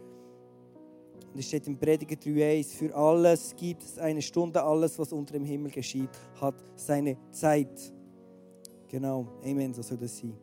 Und 1.32 1.40
es 1.40 1.46
steht 1.46 1.66
im 1.66 1.78
Prediger 1.78 2.14
3,1: 2.14 2.76
Für 2.76 2.94
alles 2.94 3.54
gibt 3.56 3.82
es 3.82 3.98
eine 3.98 4.20
Stunde, 4.20 4.62
alles, 4.62 4.98
was 4.98 5.12
unter 5.12 5.32
dem 5.32 5.44
Himmel 5.44 5.70
geschieht, 5.70 6.10
hat 6.40 6.54
seine 6.76 7.16
Zeit. 7.30 7.92
Genau, 8.88 9.26
Amen, 9.42 9.72
so 9.72 9.80
soll 9.80 9.96
das 9.96 10.18
sein. 10.18 10.36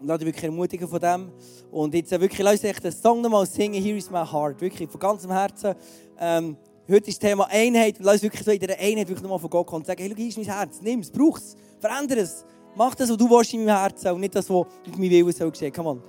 Und 0.00 0.06
lass 0.06 0.18
dich 0.18 0.26
wirklich 0.26 0.44
ermutigen 0.44 0.88
von 0.88 1.00
dem. 1.00 1.30
Und 1.70 1.92
jetzt 1.92 2.12
äh, 2.12 2.20
wirklich, 2.20 2.40
lass 2.40 2.54
uns 2.54 2.64
echt 2.64 2.84
den 2.84 2.92
Song 2.92 3.20
nochmal 3.20 3.44
singen, 3.46 3.82
Here 3.82 3.96
is 3.96 4.10
my 4.10 4.24
heart. 4.24 4.60
Wirklich, 4.60 4.88
von 4.88 5.00
ganzem 5.00 5.30
Herzen. 5.32 5.74
Ähm, 6.18 6.56
heute 6.88 7.10
ist 7.10 7.22
das 7.22 7.30
Thema 7.30 7.46
Einheit. 7.50 7.96
Lass 7.98 8.14
uns 8.14 8.22
wirklich 8.22 8.44
so 8.44 8.50
in 8.50 8.60
dieser 8.60 8.78
Einheit 8.78 9.08
wirklich 9.08 9.22
nochmal 9.22 9.40
von 9.40 9.50
Gott 9.50 9.66
kommen 9.66 9.82
und 9.82 9.86
sagen, 9.86 10.00
hey, 10.00 10.08
schau, 10.10 10.16
hier 10.16 10.28
ist 10.28 10.38
mein 10.38 10.46
Herz, 10.46 10.80
nimm 10.80 11.00
es, 11.00 11.10
brauch 11.10 11.36
es, 11.36 11.56
verändere 11.80 12.20
es. 12.20 12.44
Mach 12.74 12.94
das, 12.94 13.10
was 13.10 13.16
du 13.16 13.28
willst 13.28 13.52
in 13.52 13.64
meinem 13.64 13.76
Herzen 13.76 14.12
und 14.12 14.20
nicht 14.20 14.34
das, 14.34 14.48
was 14.48 14.66
mit 14.86 14.96
meinem 14.96 15.10
Willen 15.10 15.32
soll 15.32 15.50
geschehen. 15.50 15.72
Come 15.72 15.90
on. 15.90 16.02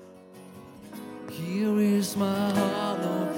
Here 1.32 1.82
is 1.82 2.16
my 2.16 2.26
heart, 2.26 3.29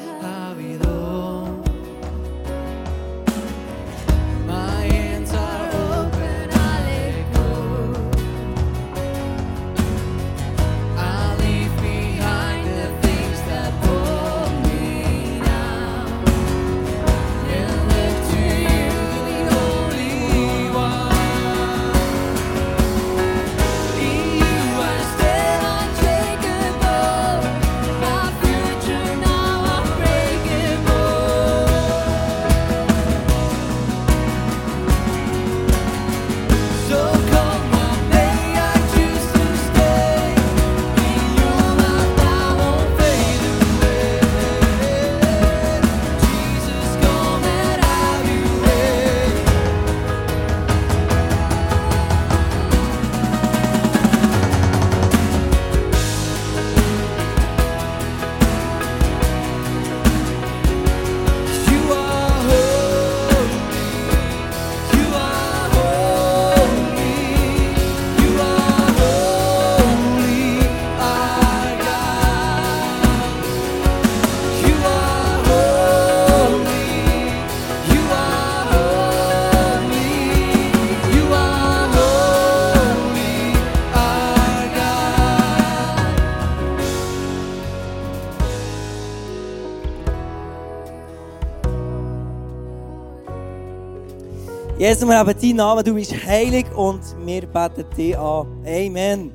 Jesus, 94.82 95.08
wir 95.08 95.16
haben 95.16 95.40
deinen 95.40 95.58
Namen, 95.58 95.86
du 95.86 95.94
bist 95.94 96.12
heilig 96.26 96.66
und 96.76 97.02
wir 97.24 97.46
beten 97.46 97.86
dich 97.96 98.18
an. 98.18 98.48
Amen. 98.66 99.32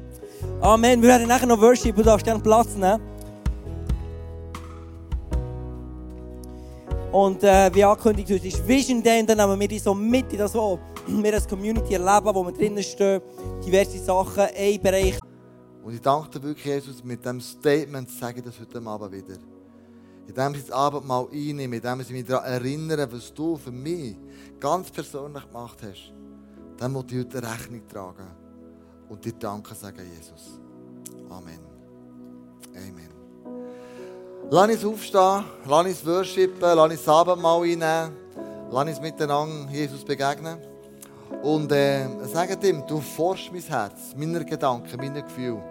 Amen. 0.60 1.00
Wir 1.00 1.08
werden 1.10 1.28
nachher 1.28 1.46
noch 1.46 1.60
Worship, 1.60 1.94
du 1.94 2.02
darfst 2.02 2.26
gerne 2.26 2.42
Platz 2.42 2.74
nehmen. 2.74 3.00
Und 7.12 7.44
äh, 7.44 7.72
wie 7.72 7.84
angekündigt, 7.84 8.28
heute 8.28 8.48
ist 8.48 8.66
Vision 8.66 9.00
Day 9.00 9.24
dann 9.24 9.38
nehmen 9.38 9.60
wir 9.60 9.68
dich 9.68 9.84
so 9.84 9.94
mit 9.94 10.32
in 10.32 10.38
das, 10.38 10.52
was 10.52 10.80
wir 11.06 11.34
als 11.34 11.46
Community 11.46 11.94
erleben, 11.94 12.34
wo 12.34 12.42
wir 12.42 12.50
drinnen 12.50 12.82
stehen. 12.82 13.22
Diverse 13.64 13.98
Sachen, 13.98 14.48
ein 14.52 14.82
Bereich. 14.82 15.16
Und 15.84 15.94
ich 15.94 16.00
danke 16.00 16.28
dir 16.28 16.42
wirklich, 16.42 16.64
Jesus, 16.64 17.04
mit 17.04 17.24
diesem 17.24 17.40
Statement 17.40 18.10
sage 18.10 18.40
ich 18.40 18.44
das 18.46 18.58
heute 18.58 18.84
Abend 18.84 19.12
wieder. 19.12 19.36
Indem 20.26 20.54
ich 20.54 20.66
das 20.66 20.70
Abendmahl 20.70 21.28
einnehme, 21.32 21.76
indem 21.76 22.00
ich 22.00 22.10
mich 22.10 22.24
daran 22.24 22.50
erinnere, 22.50 23.10
was 23.12 23.32
du 23.32 23.56
für 23.56 23.70
mich 23.70 24.16
ganz 24.58 24.90
persönlich 24.90 25.46
gemacht 25.46 25.78
hast, 25.82 26.12
dann 26.78 26.92
muss 26.92 27.04
ich 27.10 27.18
heute 27.18 27.42
Rechnung 27.42 27.86
tragen. 27.88 28.26
Und 29.08 29.24
dir 29.24 29.32
danken 29.32 29.74
sagen, 29.74 30.02
Jesus. 30.16 30.60
Amen. 31.30 31.60
Amen. 32.74 33.10
Lass 34.50 34.70
uns 34.70 34.84
aufstehen, 34.84 35.44
lass 35.66 35.86
uns 35.86 36.06
worshipen, 36.06 36.60
lass 36.60 36.90
uns 36.90 37.04
das 37.04 37.08
Abendmahl 37.08 37.62
einnehmen, 37.62 38.16
lass 38.70 38.88
uns 38.88 39.00
miteinander 39.00 39.70
Jesus 39.72 40.04
begegnen. 40.04 40.58
Und 41.42 41.72
äh, 41.72 42.06
sag 42.26 42.62
ihm, 42.62 42.84
du 42.86 43.00
forschst 43.00 43.52
mein 43.52 43.62
Herz, 43.62 44.14
meine 44.16 44.44
Gedanken, 44.44 44.96
meine 44.98 45.22
Gefühle. 45.22 45.62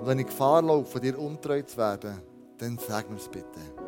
Und 0.00 0.06
wenn 0.06 0.18
ich 0.20 0.26
Gefahr 0.26 0.62
laufe, 0.62 1.00
dir 1.00 1.18
untreu 1.18 1.62
zu 1.62 1.76
werden, 1.76 2.22
dann 2.58 2.78
sag 2.78 3.08
mir 3.10 3.16
es 3.16 3.28
bitte. 3.28 3.87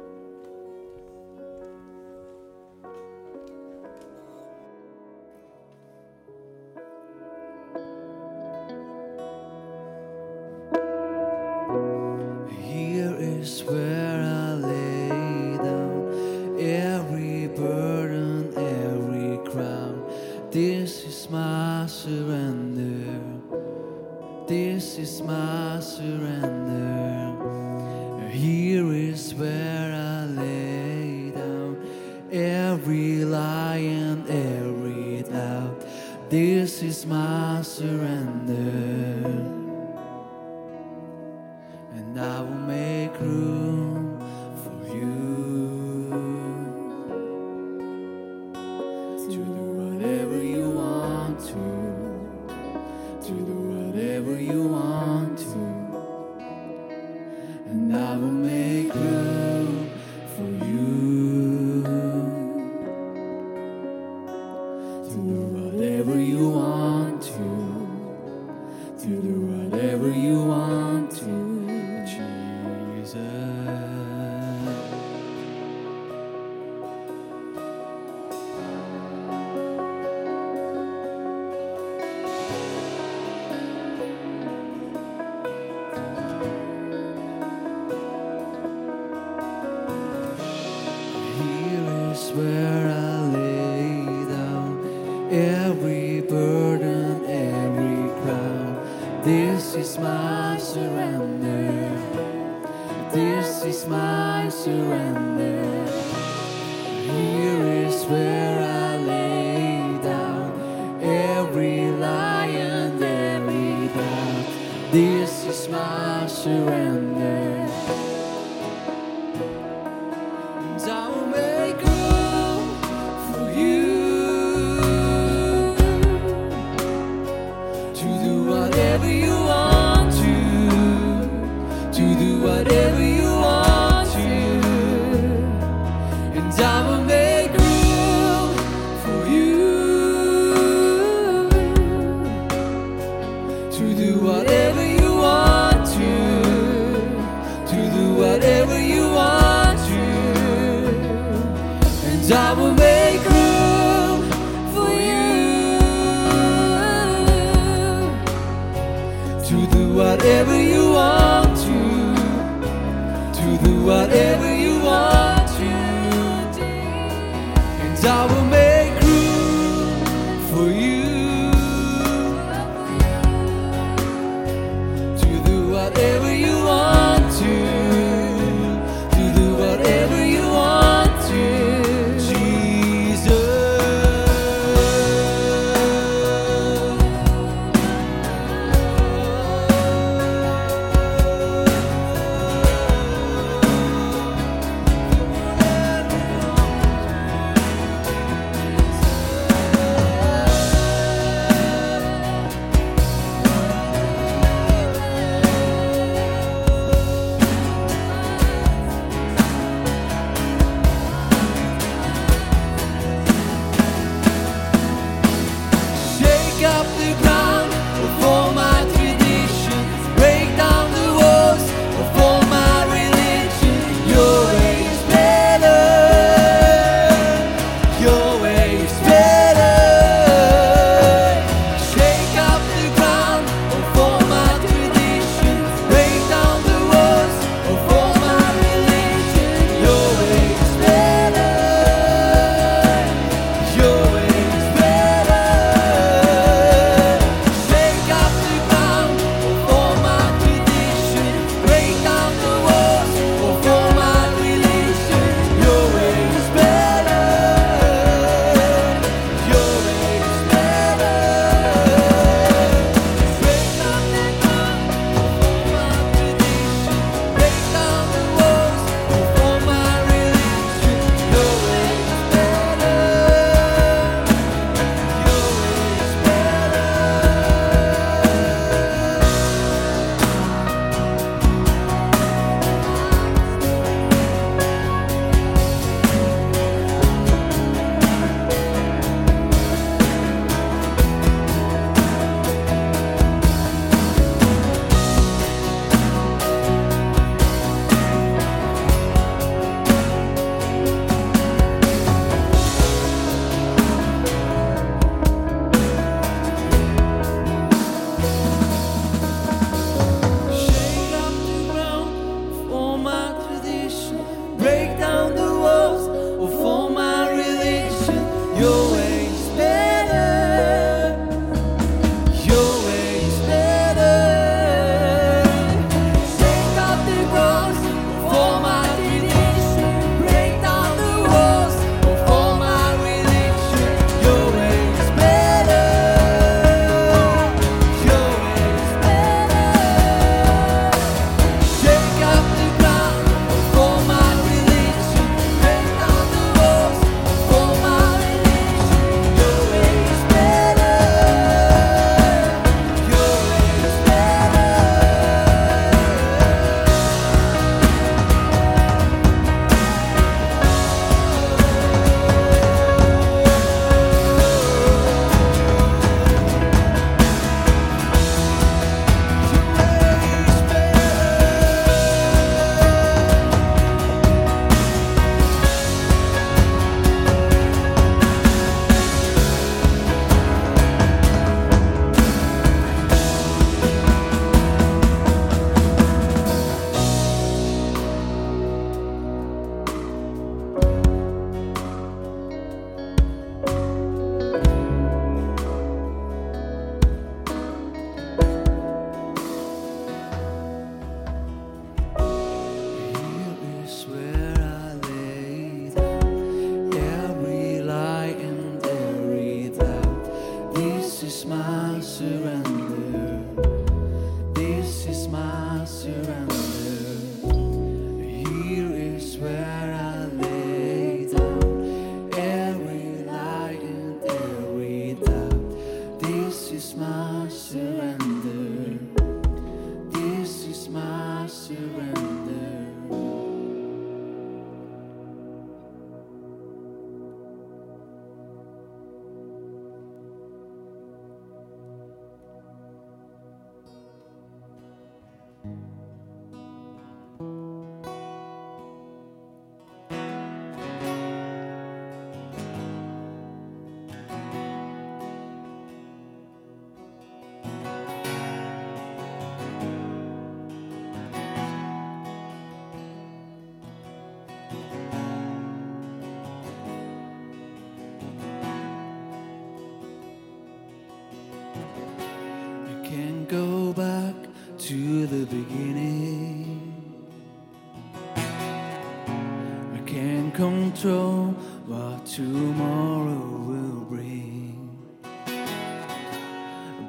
control 480.61 481.55
what 481.87 482.27
tomorrow 482.27 483.47
will 483.71 484.05
bring. 484.11 484.77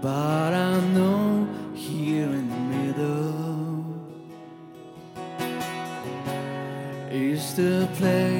But 0.02 0.54
I 0.54 0.80
know 0.96 1.50
here 1.76 2.32
in 2.40 2.48
the 2.50 2.62
middle 2.76 3.84
is 7.12 7.54
the 7.56 7.90
place. 7.98 8.31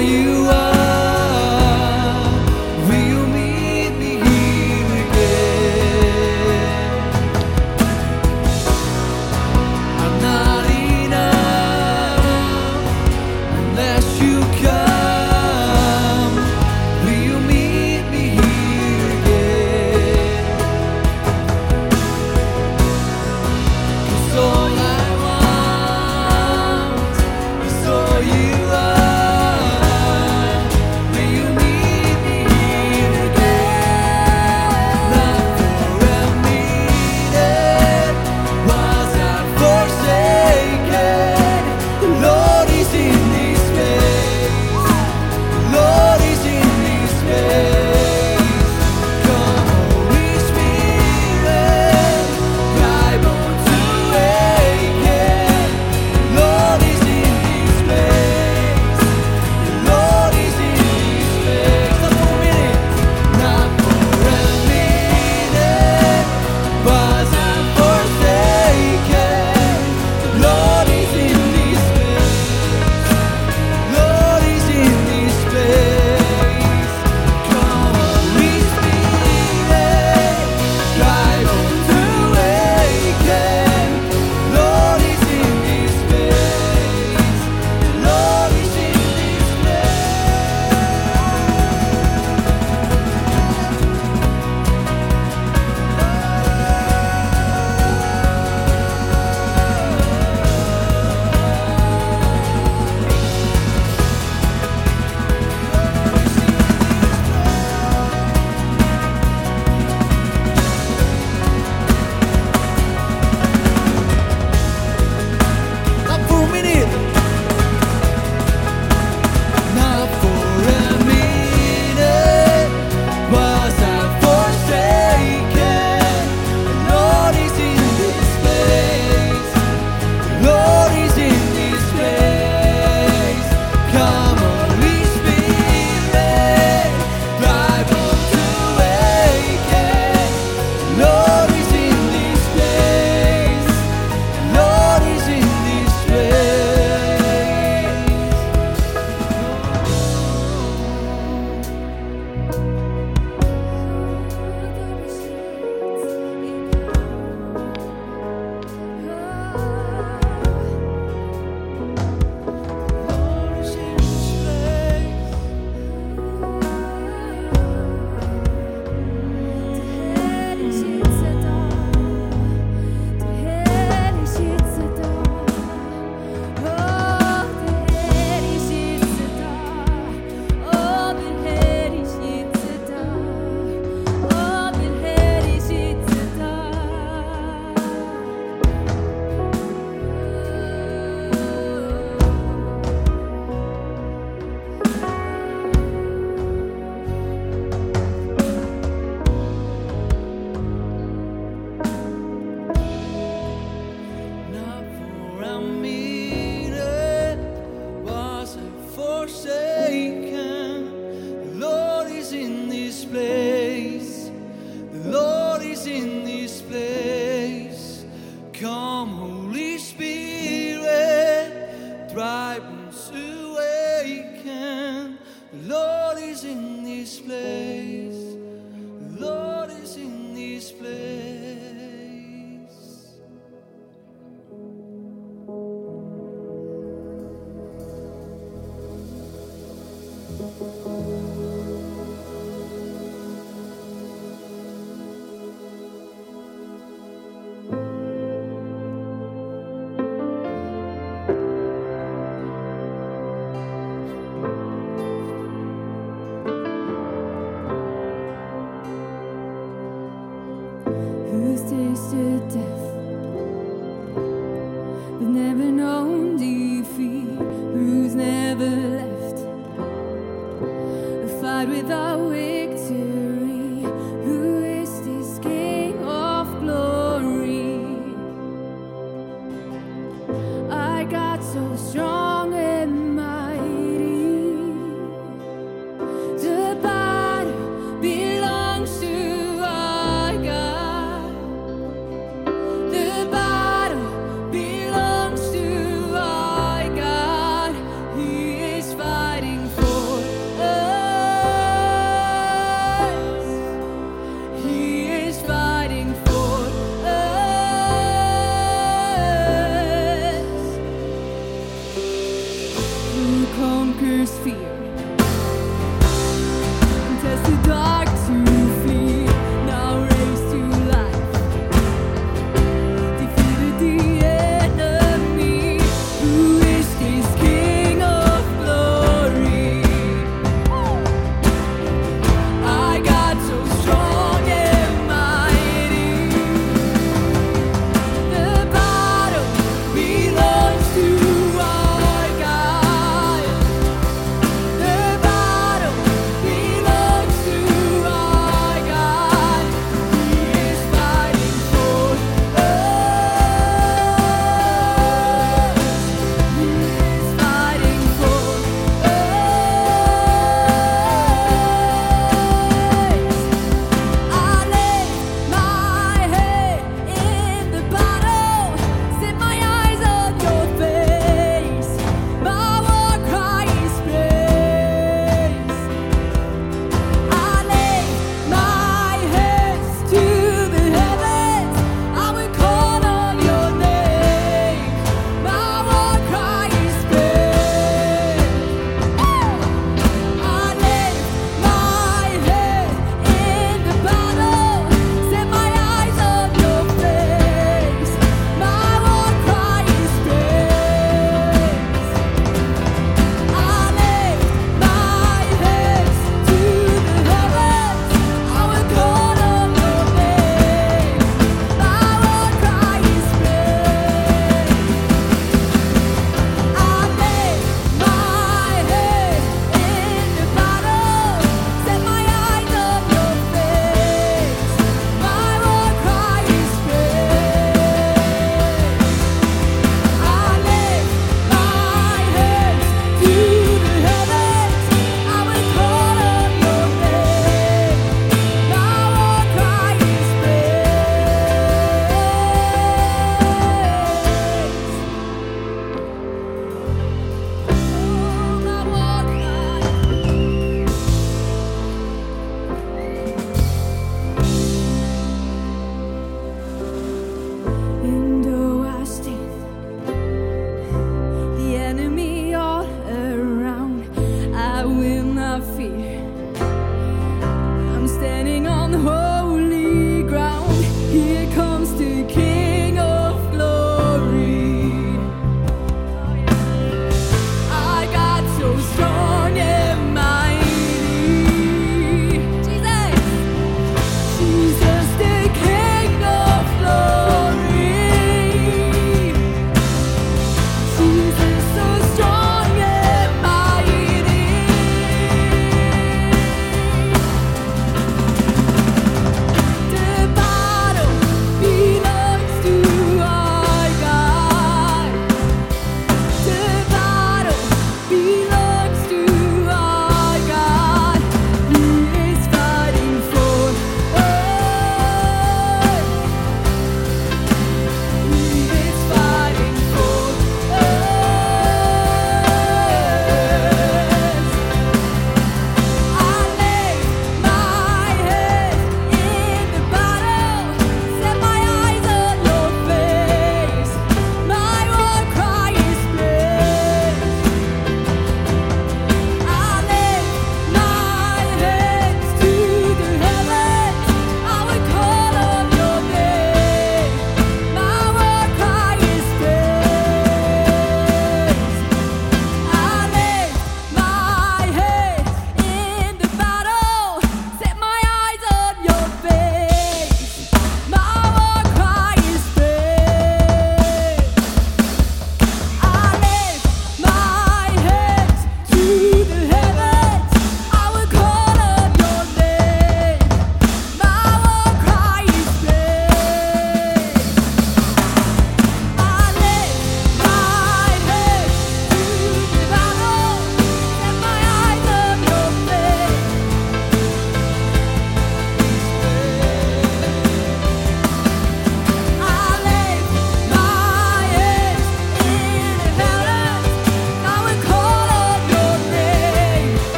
you. 0.00 0.37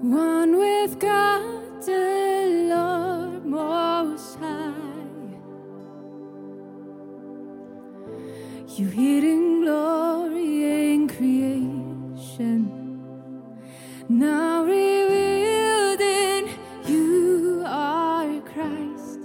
One 0.00 0.56
with 0.56 0.98
God 1.00 1.82
the 1.84 2.68
Lord 2.70 3.44
Most 3.44 4.38
High. 4.38 4.72
You 8.76 8.86
hidden 8.86 9.62
glory 9.62 10.92
in 10.92 11.08
creation, 11.08 12.70
now 14.08 14.62
revealed 14.62 16.00
in 16.00 16.48
you 16.86 17.64
are 17.66 18.40
Christ. 18.42 19.18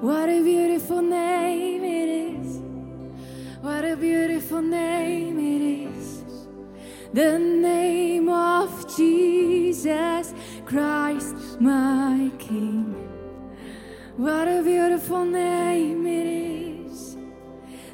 What 0.00 0.30
a 0.30 0.42
beautiful 0.42 1.02
name 1.02 1.84
it 1.84 2.08
is! 2.08 2.58
What 3.60 3.84
a 3.84 3.96
beautiful 3.96 4.62
name 4.62 5.38
it 5.38 5.62
is. 5.62 6.24
The 7.12 7.38
name 7.38 8.05
Jesus 9.86 10.34
Christ, 10.64 11.60
my 11.60 12.28
King. 12.40 12.92
What 14.16 14.48
a 14.48 14.60
beautiful 14.64 15.24
name 15.24 16.04
it 16.06 16.26
is. 16.26 17.16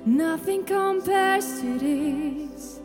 Nothing 0.07 0.65
compares 0.65 1.61
to 1.61 1.79
this. 1.79 2.81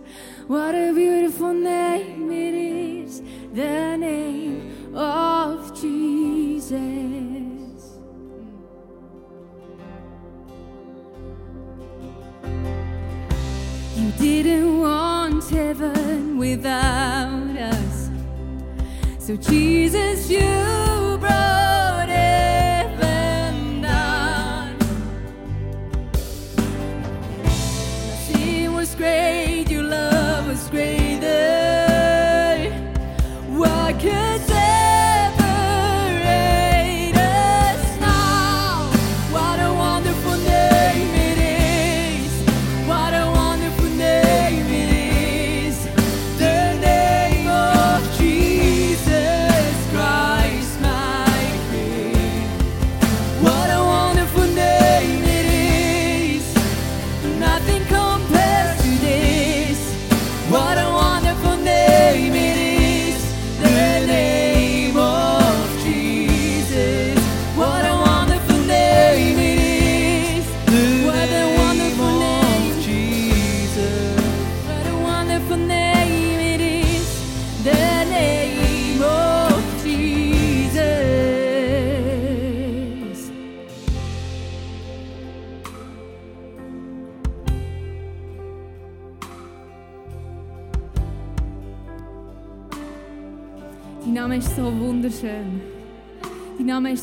What 0.47 0.75
a 0.75 0.91
beautiful 0.93 1.53
name 1.53 2.29
it 2.31 2.53
is. 2.53 3.21
The 3.53 3.95
name 3.95 4.93
of 4.93 5.73
Jesus. 5.79 6.73
You 13.95 14.11
didn't 14.19 14.79
want 14.81 15.49
heaven 15.49 16.37
without. 16.37 16.86
So, 19.27 19.35
Jesus, 19.35 20.29
you 20.29 20.86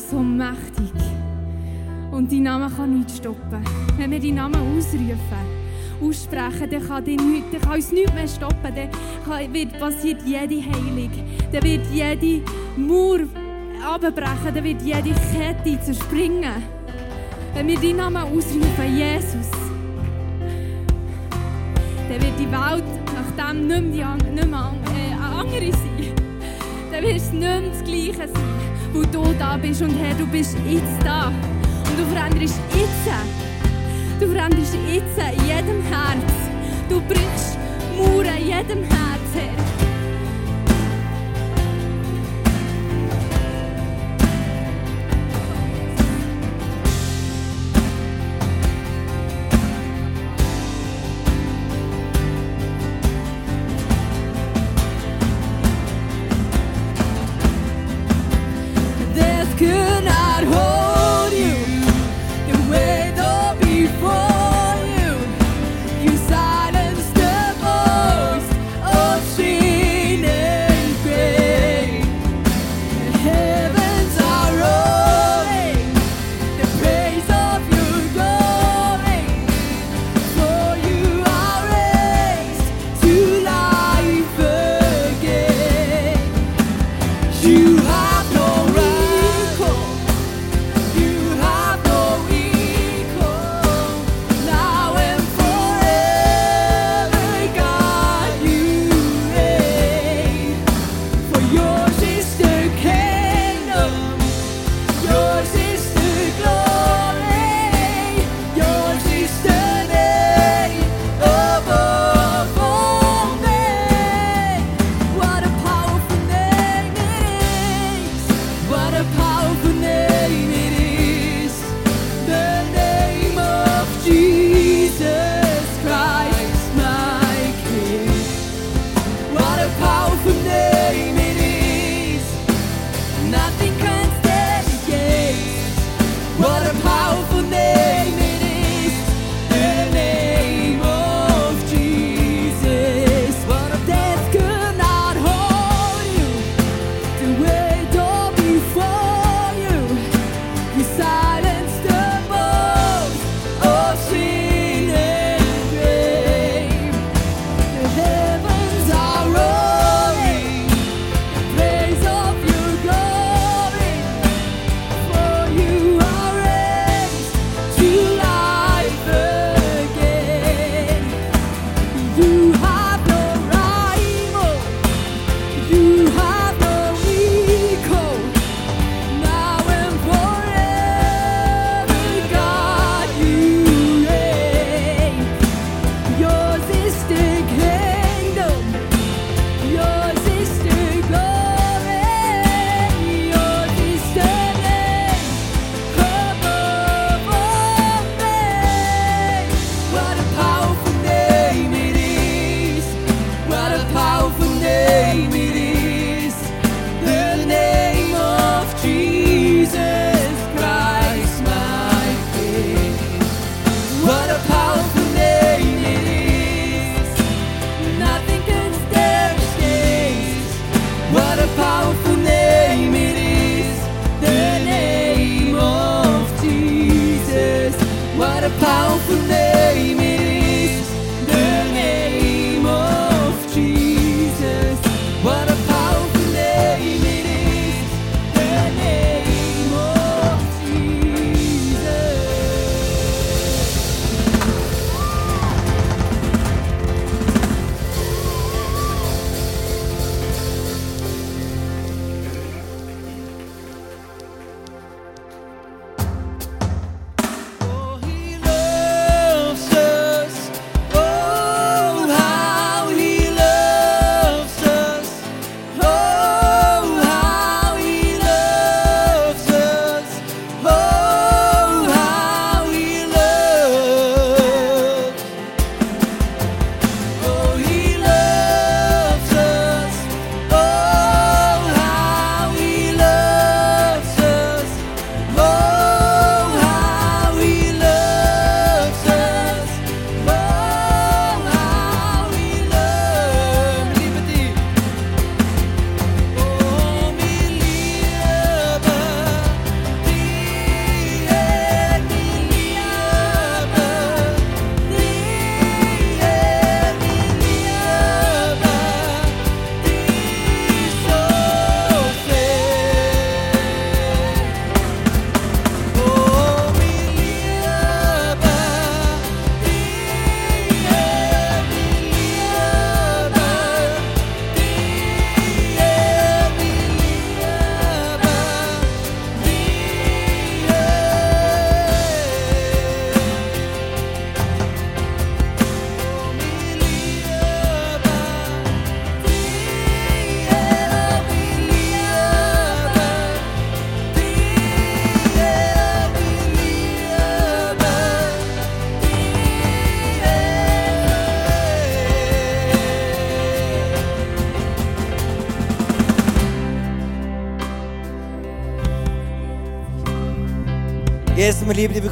so 0.09 0.19
mächtig. 0.19 0.91
Und 2.11 2.31
dein 2.31 2.43
Name 2.43 2.69
kann 2.75 2.97
nichts 2.97 3.17
stoppen. 3.17 3.63
Wenn 3.97 4.11
wir 4.11 4.19
deinen 4.19 4.35
Namen 4.35 4.77
ausrufen, 4.77 5.17
aussprechen, 6.01 6.69
dann 6.69 6.87
kann, 6.87 7.03
nicht, 7.03 7.53
dann 7.53 7.61
kann 7.61 7.73
uns 7.73 7.91
nichts 7.91 8.13
mehr 8.13 8.27
stoppen. 8.27 8.73
Dann 8.75 9.53
wird 9.53 9.79
passiert 9.79 10.21
jede 10.25 10.61
Heilung. 10.61 11.11
Dann 11.51 11.63
wird 11.63 11.81
jede 11.91 12.43
Mauer 12.77 13.19
abbrechen. 13.83 14.53
Dann 14.53 14.63
wird 14.63 14.81
jede 14.81 15.13
Kette 15.33 15.81
zerspringen. 15.81 16.63
Wenn 17.53 17.67
wir 17.67 17.79
deinen 17.79 17.97
Namen 17.97 18.17
ausrufen, 18.23 18.97
Jesus, 18.97 19.49
dann 22.09 22.21
wird 22.21 22.39
die 22.39 22.51
Welt 22.51 22.83
nach 23.37 23.53
dem 23.53 23.67
nicht 23.67 23.95
mehr, 23.95 24.15
nicht 24.15 24.47
mehr 24.47 24.71
äh, 24.93 25.13
eine 25.13 25.39
andere 25.39 25.71
sein. 25.71 26.13
Dann 26.91 27.03
wird 27.03 27.15
es 27.15 27.31
nicht 27.31 27.41
mehr 27.41 27.61
das 27.61 27.83
Gleiche 27.83 28.27
sein 28.27 28.54
weil 28.95 29.07
du 29.07 29.33
da 29.37 29.57
bist. 29.57 29.81
Und 29.81 29.97
Herr, 29.97 30.15
du 30.15 30.25
bist 30.27 30.57
jetzt 30.67 31.03
da. 31.03 31.27
Und 31.27 31.97
du 31.97 32.05
veränderst 32.13 32.59
jetzt. 32.73 32.91
Du 34.19 34.27
veränderst 34.27 34.77
jetzt 34.87 35.17
in 35.17 35.45
jedem 35.45 35.81
Herz. 35.83 36.33
Du 36.89 37.01
brichst 37.01 37.57
Mauern 37.97 38.37
in 38.37 38.47
jedem 38.47 38.83
Herz, 38.83 39.29
Herr. 39.33 39.74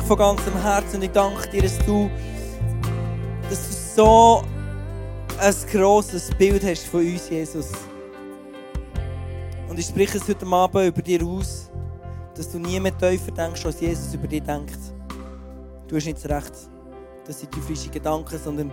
Von 0.07 0.17
ganzem 0.17 0.61
Herzen 0.61 0.97
und 0.97 1.03
ich 1.03 1.11
danke 1.11 1.49
dir, 1.49 1.61
dass 1.61 1.77
du, 1.85 2.09
dass 3.49 3.67
du 3.69 4.01
so 4.01 4.43
ein 5.39 5.55
grosses 5.71 6.29
Bild 6.37 6.63
hast 6.63 6.85
von 6.87 7.01
uns, 7.01 7.29
Jesus. 7.29 7.71
Und 9.69 9.79
ich 9.79 9.85
spreche 9.85 10.17
es 10.17 10.27
heute 10.27 10.45
Abend 10.45 10.87
über 10.87 11.01
dir 11.01 11.23
aus, 11.25 11.71
dass 12.35 12.51
du 12.51 12.59
nie 12.59 12.79
mehr 12.79 12.97
tiefer 12.97 13.31
denkst, 13.31 13.65
als 13.65 13.79
Jesus 13.79 14.13
über 14.13 14.27
dich 14.27 14.43
denkt. 14.43 14.77
Du 15.87 15.95
hast 15.95 16.05
nicht 16.05 16.17
das 16.23 16.29
Recht, 16.29 16.53
das 17.25 17.39
sind 17.39 17.51
teuflische 17.51 17.89
Gedanken, 17.89 18.37
sondern 18.43 18.71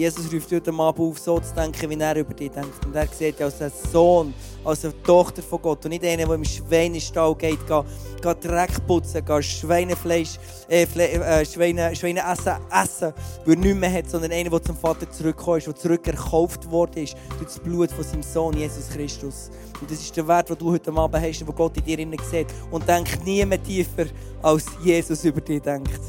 Jesus 0.00 0.32
ruft 0.32 0.50
heute 0.50 0.72
Abend 0.72 0.98
auf, 0.98 1.18
so 1.18 1.38
zu 1.38 1.54
denken, 1.54 1.90
wie 1.90 2.00
er 2.00 2.16
über 2.16 2.32
dich 2.32 2.50
denkt. 2.50 2.86
Und 2.86 2.96
er 2.96 3.06
sieht 3.08 3.38
dich 3.38 3.44
als 3.44 3.60
ein 3.60 3.70
Sohn, 3.92 4.32
als 4.64 4.82
eine 4.82 4.94
Tochter 5.02 5.42
von 5.42 5.60
Gott. 5.60 5.84
Und 5.84 5.90
nicht 5.90 6.02
einer, 6.02 6.24
der 6.24 6.36
im 6.36 6.44
Schweinestall 6.44 7.34
geht, 7.34 7.58
geht, 7.66 7.84
geht 8.22 8.44
Dreck 8.44 8.86
putzen, 8.86 9.22
geht 9.22 9.44
Schweinefleisch, 9.44 10.38
äh, 10.70 10.84
äh, 10.84 11.44
Schweine, 11.44 11.94
Schweine 11.94 12.20
essen, 12.20 12.54
essen, 12.72 13.12
weil 13.44 13.56
er 13.56 13.60
nichts 13.60 13.78
mehr 13.78 13.92
hat, 13.92 14.08
sondern 14.08 14.32
einer, 14.32 14.48
der 14.48 14.62
zum 14.62 14.76
Vater 14.78 15.10
zurückgekommen 15.10 15.58
ist, 15.58 15.66
der 15.66 15.76
zurückerkauft 15.76 16.70
worden 16.70 17.04
ist 17.04 17.14
durch 17.36 17.44
das 17.44 17.58
Blut 17.58 17.92
von 17.92 18.02
seinem 18.02 18.22
Sohn, 18.22 18.56
Jesus 18.56 18.88
Christus. 18.88 19.50
Und 19.82 19.90
das 19.90 20.00
ist 20.00 20.16
der 20.16 20.26
Wert, 20.26 20.48
den 20.48 20.56
du 20.56 20.72
heute 20.72 20.90
Abend 20.94 21.22
hast 21.22 21.42
und 21.42 21.48
den 21.48 21.54
Gott 21.54 21.76
in 21.76 21.84
dir 21.84 22.18
sieht. 22.30 22.46
Und 22.70 22.88
denk 22.88 23.22
nie 23.26 23.44
mehr 23.44 23.62
tiefer, 23.62 24.06
als 24.40 24.64
Jesus 24.82 25.22
über 25.26 25.42
dich 25.42 25.60
denkt. 25.60 26.00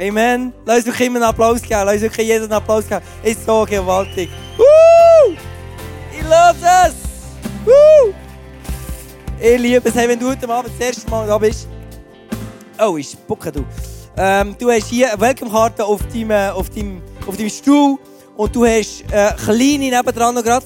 Amen. 0.00 0.54
Lass 0.64 0.86
uns 0.86 0.98
immer 0.98 1.16
einen 1.16 1.24
Applaus 1.24 1.60
geben. 1.60 1.82
Lass 1.84 2.02
uns 2.02 2.16
jeden 2.16 2.44
einen 2.44 2.52
Applaus 2.52 2.88
geben. 2.88 3.02
Ist 3.22 3.44
so 3.44 3.66
gewaltig. 3.68 4.30
Woo! 4.56 5.32
Ich 6.10 6.22
liebe 6.22 6.66
es! 6.86 6.94
Woo! 7.66 8.14
Ich 9.38 9.58
liebe 9.60 9.86
es. 9.86 9.94
Hey, 9.94 10.08
wenn 10.08 10.18
du 10.18 10.30
heute 10.30 10.48
Abend 10.48 10.72
das 10.72 10.86
erste 10.86 11.10
Mal 11.10 11.26
da 11.26 11.36
bist. 11.36 11.68
Oh, 12.82 12.96
ich 12.96 13.10
spucke 13.10 13.52
du. 13.52 13.64
Ähm, 14.16 14.56
du 14.58 14.70
hast 14.70 14.86
hier 14.86 15.12
eine 15.12 15.20
Welcome-Karte 15.20 15.84
auf 15.84 16.00
deinem, 16.12 16.54
auf, 16.54 16.70
deinem, 16.70 17.02
auf 17.26 17.36
deinem 17.36 17.50
Stuhl 17.50 17.98
und 18.36 18.56
du 18.56 18.64
hast 18.64 19.02
äh, 19.12 19.32
kleine 19.36 19.90
nebendran 19.90 20.34
noch 20.34 20.42
gerade. 20.42 20.64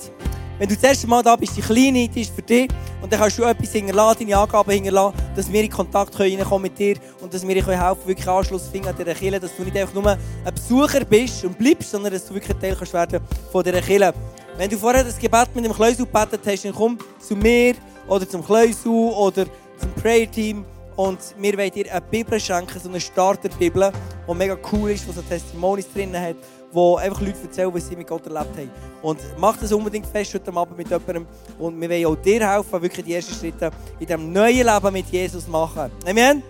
Wenn 0.58 0.68
du 0.68 0.74
das 0.76 0.84
erste 0.84 1.06
Mal 1.08 1.22
da 1.22 1.34
bist, 1.34 1.56
die 1.56 1.60
kleine, 1.60 2.08
die 2.08 2.20
ist 2.20 2.34
für 2.34 2.42
dich. 2.42 2.68
Und 3.02 3.12
dann 3.12 3.20
kannst 3.20 3.38
du 3.38 3.42
etwas 3.42 3.72
hinterlassen, 3.72 4.20
deine 4.20 4.38
Angaben 4.38 4.70
hinterlassen, 4.70 5.16
dass 5.34 5.50
wir 5.52 5.62
in 5.62 5.70
Kontakt 5.70 6.18
reinkommen 6.18 6.62
mit 6.62 6.78
dir 6.78 6.96
und 7.20 7.34
dass 7.34 7.46
wir 7.46 7.54
dir 7.54 7.66
helfen 7.66 7.78
können, 7.78 8.06
wirklich 8.06 8.28
Anschluss 8.28 8.68
finden 8.68 8.88
an 8.88 8.96
dieser 8.96 9.14
Kirche, 9.14 9.40
dass 9.40 9.56
du 9.56 9.64
nicht 9.64 9.76
einfach 9.76 9.94
nur 9.94 10.10
ein 10.12 10.54
Besucher 10.54 11.04
bist 11.04 11.44
und 11.44 11.58
bleibst, 11.58 11.90
sondern 11.90 12.12
dass 12.12 12.26
du 12.26 12.34
wirklich 12.34 12.54
ein 12.54 12.60
Teil 12.60 12.76
kannst 12.76 12.92
werden 12.92 13.20
von 13.50 13.64
dieser 13.64 13.82
Kirche. 13.82 14.14
Wenn 14.56 14.70
du 14.70 14.78
vorher 14.78 15.02
das 15.02 15.18
Gebet 15.18 15.48
mit 15.54 15.64
dem 15.64 15.72
Kleusel 15.72 16.06
gebetet 16.06 16.40
hast, 16.46 16.64
dann 16.64 16.72
komm 16.72 16.98
zu 17.18 17.34
mir 17.34 17.74
oder 18.06 18.28
zum 18.28 18.44
Kleusel 18.44 18.92
oder 18.92 19.46
zum 19.76 19.92
Prayer-Team 20.00 20.64
und 20.96 21.18
wir 21.38 21.58
wollen 21.58 21.70
dir 21.72 21.90
eine 21.90 22.00
Bibel 22.00 22.38
schenken, 22.38 22.78
so 22.80 22.88
eine 22.88 23.00
Starterbibel, 23.00 23.90
die 24.28 24.34
mega 24.34 24.56
cool 24.72 24.92
ist, 24.92 25.06
die 25.08 25.12
so 25.12 25.22
Testimonies 25.22 25.92
drin 25.92 26.18
hat, 26.18 26.36
wo 26.74 26.96
einfach 26.96 27.20
Leute 27.20 27.38
erzählen, 27.42 27.72
was 27.72 27.88
sie 27.88 27.94
mit 27.94 28.08
Gott 28.08 28.26
erlebt 28.26 28.56
haben. 28.56 28.70
Und 29.00 29.20
mach 29.38 29.56
das 29.56 29.72
unbedingt 29.72 30.06
fest 30.06 30.34
heute 30.34 30.52
Abend 30.52 30.76
mit 30.76 30.90
jemandem. 30.90 31.26
Und 31.58 31.80
wir 31.80 31.88
wollen 31.88 32.06
auch 32.06 32.16
dir 32.16 32.50
helfen, 32.50 32.82
wirklich 32.82 33.06
die 33.06 33.14
ersten 33.14 33.34
Schritte 33.34 33.70
in 34.00 34.06
diesem 34.06 34.32
neuen 34.32 34.66
Leben 34.66 34.92
mit 34.92 35.06
Jesus 35.06 35.46
machen. 35.46 35.90
Amen? 36.06 36.42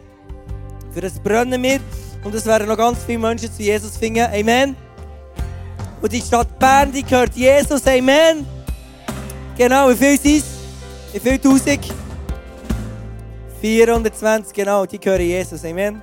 Für 0.92 1.00
das 1.02 1.20
brennen 1.20 1.62
wir. 1.62 1.78
Und 2.24 2.34
es 2.34 2.46
werden 2.46 2.68
noch 2.68 2.76
ganz 2.76 3.04
viele 3.04 3.18
Menschen 3.18 3.52
zu 3.52 3.62
Jesus 3.62 3.98
finden. 3.98 4.26
Amen? 4.32 4.74
Und 6.00 6.10
die 6.10 6.22
Stadt 6.22 6.58
Bern, 6.58 6.90
die 6.90 7.02
gehört 7.02 7.34
Jesus. 7.34 7.86
Amen? 7.86 8.46
Genau, 9.58 9.90
wie 9.90 9.94
viel 9.94 10.18
sind 10.18 10.38
es? 10.38 10.44
Wie 11.12 11.20
viel 11.20 11.38
Tausend? 11.38 11.92
420, 13.60 14.52
genau, 14.54 14.86
die 14.86 14.98
gehören 14.98 15.20
Jesus. 15.20 15.64
Amen? 15.64 16.02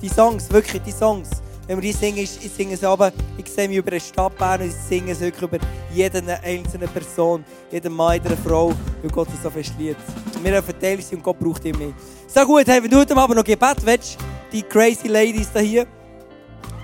Die 0.00 0.08
Songs, 0.08 0.48
wirklich, 0.50 0.82
die 0.82 0.92
Songs 0.92 1.43
wenn 1.66 1.80
wir 1.80 1.92
singen, 1.92 2.18
ich 2.18 2.30
singe 2.30 2.74
es 2.74 2.84
aber, 2.84 3.12
ich 3.36 3.50
sehe 3.50 3.68
mich 3.68 3.78
über 3.78 3.92
eine 3.92 4.00
Stadt 4.00 4.36
Bern 4.36 4.60
und 4.60 4.68
ich 4.68 4.74
singe 4.74 5.12
es 5.12 5.20
wirklich 5.20 5.42
über 5.42 5.58
jede 5.92 6.22
einzelne 6.42 6.86
Person, 6.88 7.44
jeden 7.70 7.92
Mann, 7.92 8.14
jede 8.14 8.36
Frau, 8.36 8.72
weil 9.02 9.10
Gott 9.10 9.28
uns 9.28 9.42
so 9.42 9.50
fest. 9.50 9.72
Wir 9.78 9.96
dürfen 10.42 10.78
Teil 10.78 11.00
sein 11.00 11.18
und 11.18 11.24
Gott 11.24 11.38
braucht 11.38 11.64
immer 11.64 11.78
mehr. 11.78 11.92
So 12.26 12.44
gut, 12.44 12.66
hey, 12.66 12.82
wenn 12.82 12.90
du 12.90 12.98
heute 12.98 13.16
Abend 13.16 13.36
noch 13.36 13.44
Gebet 13.44 13.76
willst, 13.84 14.18
die 14.52 14.62
crazy 14.62 15.08
Ladies 15.08 15.48
da 15.52 15.60
hier, 15.60 15.86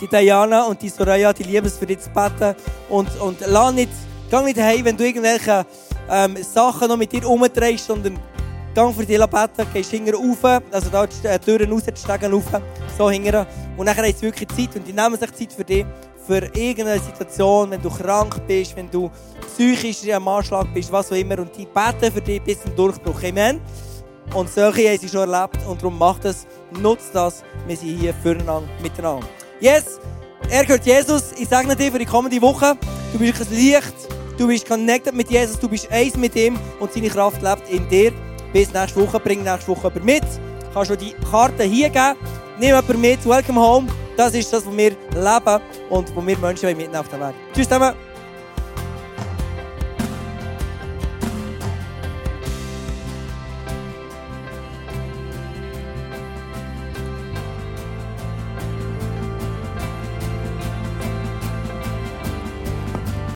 die 0.01 0.09
Diana 0.09 0.65
und 0.65 0.81
die 0.81 0.89
Soraya, 0.89 1.33
die 1.33 1.43
lieben 1.43 1.67
es 1.67 1.77
für 1.77 1.87
dich 1.87 2.01
zu 2.01 2.11
beten 2.11 2.55
und, 2.89 3.09
und 3.21 3.41
lass 3.47 3.75
nicht, 3.75 3.91
geh 4.31 4.43
nicht 4.43 4.59
heim, 4.59 4.85
wenn 4.85 4.97
du 4.97 5.05
irgendwelche 5.05 5.67
ähm, 6.11 6.37
Sachen 6.43 6.89
noch 6.89 6.97
mit 6.97 7.13
dir 7.13 7.29
umdrehst, 7.29 7.87
sondern 7.87 8.19
Gang 8.75 8.95
für 8.95 9.05
dich 9.05 9.19
beten, 9.19 9.67
gehst 9.73 9.91
hinten 9.91 10.15
rauf, 10.15 10.63
also 10.71 10.91
da 10.91 11.07
die 11.07 11.39
Türen 11.39 11.73
raus, 11.73 11.83
die 11.85 12.01
Stegen 12.01 12.33
rauf, 12.33 12.45
so 12.97 13.11
hinten. 13.11 13.47
Und 13.77 13.87
dann 13.87 13.97
haben 13.97 14.13
sie 14.13 14.23
wirklich 14.23 14.49
Zeit 14.49 14.77
und 14.77 14.87
die 14.87 14.93
nehmen 14.93 15.19
sich 15.19 15.33
Zeit 15.33 15.53
für 15.53 15.65
dich, 15.65 15.85
für 16.27 16.43
irgendeine 16.55 17.01
Situation, 17.01 17.71
wenn 17.71 17.83
du 17.83 17.91
krank 17.91 18.41
bist, 18.47 18.77
wenn 18.77 18.91
du 18.91 19.11
psychisch 19.47 20.09
am 20.13 20.29
Anschlag 20.29 20.73
bist, 20.73 20.93
was 20.93 21.11
auch 21.11 21.17
immer. 21.17 21.39
Und 21.41 21.57
die 21.57 21.67
beten 21.67 22.13
für 22.13 22.21
dich 22.21 22.43
bis 22.43 22.63
zum 22.63 22.77
Durchbruch. 22.77 23.23
Amen. 23.25 23.61
Und 24.35 24.49
solche 24.49 24.89
haben 24.89 24.99
sie 24.99 25.09
schon 25.09 25.29
erlebt 25.29 25.59
und 25.67 25.81
darum 25.81 25.99
macht 25.99 26.25
es, 26.25 26.47
nutzt 26.81 27.15
das. 27.15 27.43
Wir 27.67 27.77
sind 27.77 27.99
hier 27.99 28.15
füreinander, 28.15 28.69
miteinander. 28.81 29.27
Yes, 29.61 29.99
er 30.49 30.65
gehört 30.65 30.87
Jesus. 30.87 31.33
Ich 31.37 31.49
sage 31.49 31.75
dir 31.75 31.91
für 31.91 31.99
die 31.99 32.07
kommende 32.07 32.41
Woche, 32.41 32.77
du 33.13 33.19
bist 33.19 33.41
ein 33.41 33.57
Licht, 33.57 33.95
du 34.39 34.47
bist 34.47 34.69
connected 34.69 35.15
mit 35.15 35.31
Jesus, 35.31 35.59
du 35.59 35.69
bist 35.69 35.91
eins 35.91 36.17
mit 36.17 36.37
ihm 36.37 36.57
und 36.79 36.93
seine 36.93 37.09
Kraft 37.09 37.43
lebt 37.43 37.69
in 37.69 37.89
dir. 37.89 38.13
Bis 38.53 38.73
nächste 38.73 39.01
Woche. 39.01 39.21
Bring 39.21 39.43
nächste 39.43 39.69
Woche 39.69 39.89
jemanden 39.89 40.05
mit. 40.05 40.25
Kannst 40.75 40.91
du 40.91 40.97
die 40.97 41.15
Karte 41.31 41.65
hier 41.65 41.89
geben. 41.89 42.17
Nimm 42.59 42.69
jemanden 42.69 43.01
mit. 43.01 43.27
Welcome 43.27 43.61
home. 43.61 43.89
Das 44.17 44.35
ist 44.35 44.53
das, 44.53 44.67
was 44.67 44.77
wir 44.77 44.91
leben 44.91 45.63
und 45.89 46.15
wo 46.15 46.27
wir 46.27 46.39
Menschen 46.39 46.67
mitnehmen 46.67 46.97
auf 46.97 47.09
dem 47.09 47.21
Weg. 47.21 47.35
Tschüss 47.55 47.69
zusammen. 47.69 48.10